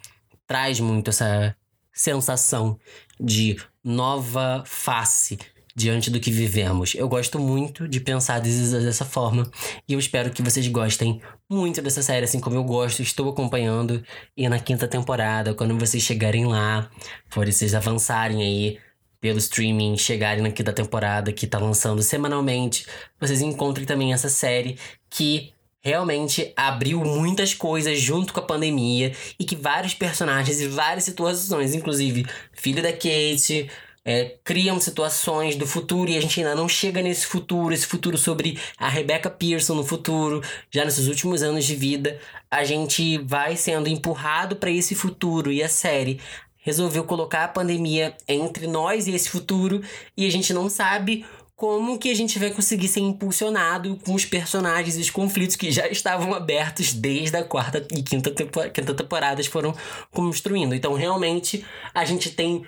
traz 0.48 0.80
muito 0.80 1.10
essa 1.10 1.54
sensação 1.92 2.78
de 3.20 3.56
nova 3.84 4.64
face 4.66 5.38
diante 5.76 6.10
do 6.10 6.18
que 6.18 6.32
vivemos. 6.32 6.94
Eu 6.96 7.08
gosto 7.08 7.38
muito 7.38 7.86
de 7.86 8.00
pensar 8.00 8.40
dessa 8.40 9.04
forma 9.04 9.48
e 9.86 9.92
eu 9.92 9.98
espero 9.98 10.30
que 10.30 10.42
vocês 10.42 10.66
gostem 10.66 11.22
muito 11.48 11.80
dessa 11.80 12.02
série, 12.02 12.24
assim 12.24 12.40
como 12.40 12.56
eu 12.56 12.64
gosto. 12.64 13.00
Estou 13.00 13.28
acompanhando 13.28 14.02
e 14.36 14.48
na 14.48 14.58
quinta 14.58 14.88
temporada, 14.88 15.54
quando 15.54 15.78
vocês 15.78 16.02
chegarem 16.02 16.46
lá, 16.46 16.90
for 17.28 17.46
vocês 17.46 17.74
avançarem 17.76 18.42
aí 18.42 18.78
pelo 19.20 19.38
streaming, 19.38 19.96
chegarem 19.96 20.42
na 20.42 20.50
quinta 20.50 20.72
temporada 20.72 21.32
que 21.32 21.46
tá 21.46 21.58
lançando 21.58 22.02
semanalmente, 22.02 22.86
vocês 23.20 23.40
encontrem 23.42 23.86
também 23.86 24.12
essa 24.12 24.28
série 24.28 24.78
que 25.10 25.52
realmente 25.88 26.52
abriu 26.54 27.02
muitas 27.02 27.54
coisas 27.54 27.98
junto 27.98 28.32
com 28.32 28.40
a 28.40 28.42
pandemia 28.42 29.12
e 29.38 29.44
que 29.44 29.56
vários 29.56 29.94
personagens 29.94 30.60
e 30.60 30.68
várias 30.68 31.04
situações, 31.04 31.74
inclusive 31.74 32.26
filho 32.52 32.82
da 32.82 32.92
Kate, 32.92 33.70
é, 34.04 34.36
criam 34.44 34.78
situações 34.78 35.56
do 35.56 35.66
futuro 35.66 36.10
e 36.10 36.16
a 36.16 36.20
gente 36.20 36.40
ainda 36.40 36.54
não 36.54 36.68
chega 36.68 37.00
nesse 37.00 37.26
futuro, 37.26 37.72
esse 37.72 37.86
futuro 37.86 38.18
sobre 38.18 38.58
a 38.76 38.88
Rebecca 38.88 39.30
Pearson 39.30 39.74
no 39.74 39.84
futuro, 39.84 40.42
já 40.70 40.84
nesses 40.84 41.08
últimos 41.08 41.42
anos 41.42 41.64
de 41.64 41.74
vida, 41.74 42.18
a 42.50 42.64
gente 42.64 43.16
vai 43.18 43.56
sendo 43.56 43.88
empurrado 43.88 44.56
para 44.56 44.70
esse 44.70 44.94
futuro 44.94 45.50
e 45.50 45.62
a 45.62 45.68
série 45.68 46.20
resolveu 46.58 47.04
colocar 47.04 47.44
a 47.44 47.48
pandemia 47.48 48.14
entre 48.28 48.66
nós 48.66 49.06
e 49.06 49.14
esse 49.14 49.30
futuro 49.30 49.82
e 50.14 50.26
a 50.26 50.30
gente 50.30 50.52
não 50.52 50.68
sabe 50.68 51.24
como 51.58 51.98
que 51.98 52.08
a 52.08 52.14
gente 52.14 52.38
vai 52.38 52.50
conseguir 52.50 52.86
ser 52.86 53.00
impulsionado 53.00 53.98
com 54.06 54.14
os 54.14 54.24
personagens 54.24 54.96
e 54.96 55.00
os 55.00 55.10
conflitos 55.10 55.56
que 55.56 55.72
já 55.72 55.88
estavam 55.88 56.32
abertos 56.32 56.92
desde 56.92 57.36
a 57.36 57.42
quarta 57.42 57.84
e 57.90 58.00
quinta, 58.00 58.30
tempo, 58.30 58.60
quinta 58.70 58.94
temporadas 58.94 59.48
foram 59.48 59.74
construindo. 60.12 60.72
Então, 60.72 60.94
realmente, 60.94 61.66
a 61.92 62.04
gente 62.04 62.30
tem 62.30 62.64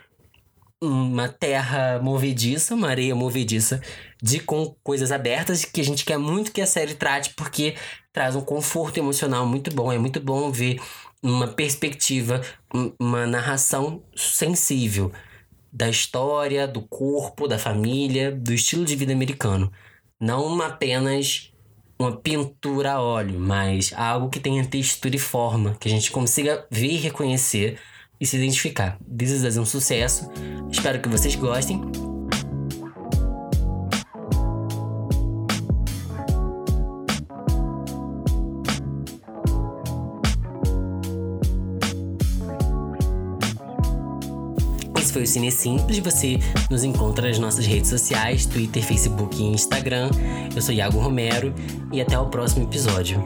uma 0.83 1.29
terra 1.29 2.01
movediça, 2.03 2.75
uma 2.75 2.89
areia 2.89 3.15
movediça, 3.15 3.81
de 4.21 4.41
com 4.41 4.75
coisas 4.83 5.13
abertas 5.13 5.65
que 5.65 5.81
a 5.81 5.85
gente 5.85 6.05
quer 6.05 6.19
muito 6.19 6.51
que 6.51 6.61
a 6.61 6.67
série 6.67 6.95
trate, 6.95 7.33
porque 7.35 7.77
traz 8.13 8.35
um 8.35 8.41
conforto 8.41 8.99
emocional 8.99 9.47
muito 9.47 9.73
bom. 9.73 9.93
É 9.93 9.99
muito 9.99 10.19
bom 10.19 10.51
ver 10.51 10.81
uma 11.23 11.47
perspectiva, 11.47 12.41
uma 12.99 13.25
narração 13.25 14.03
sensível 14.17 15.13
da 15.73 15.89
história, 15.89 16.67
do 16.67 16.83
corpo, 16.83 17.47
da 17.47 17.59
família, 17.59 18.33
do 18.33 18.53
estilo 18.53 18.85
de 18.85 18.97
vida 18.97 19.13
americano. 19.13 19.71
Não 20.19 20.61
apenas 20.61 21.53
uma 21.99 22.17
pintura 22.17 22.93
a 22.93 23.01
óleo, 23.01 23.39
mas 23.39 23.93
algo 23.95 24.31
que 24.31 24.41
tenha 24.41 24.65
textura 24.65 25.15
e 25.15 25.19
forma, 25.19 25.77
que 25.79 25.89
a 25.89 25.91
gente 25.91 26.11
consiga 26.11 26.67
ver 26.71 26.89
e 26.89 26.97
reconhecer 26.97 27.79
e 28.21 28.27
se 28.27 28.37
identificar. 28.37 28.99
This 29.17 29.31
is 29.31 29.57
um 29.57 29.65
sucesso. 29.65 30.31
Espero 30.71 31.01
que 31.01 31.09
vocês 31.09 31.35
gostem. 31.35 32.10
Foi 45.21 45.25
o 45.25 45.27
Cine 45.27 45.53
Simples. 45.53 45.99
Você 45.99 46.39
nos 46.71 46.83
encontra 46.83 47.29
nas 47.29 47.39
nossas 47.39 47.67
redes 47.67 47.91
sociais: 47.91 48.47
Twitter, 48.47 48.83
Facebook 48.83 49.41
e 49.41 49.47
Instagram. 49.47 50.11
Eu 50.55 50.63
sou 50.63 50.75
Iago 50.75 50.99
Romero 50.99 51.55
e 51.93 52.01
até 52.01 52.19
o 52.19 52.27
próximo 52.27 52.65
episódio. 52.65 53.23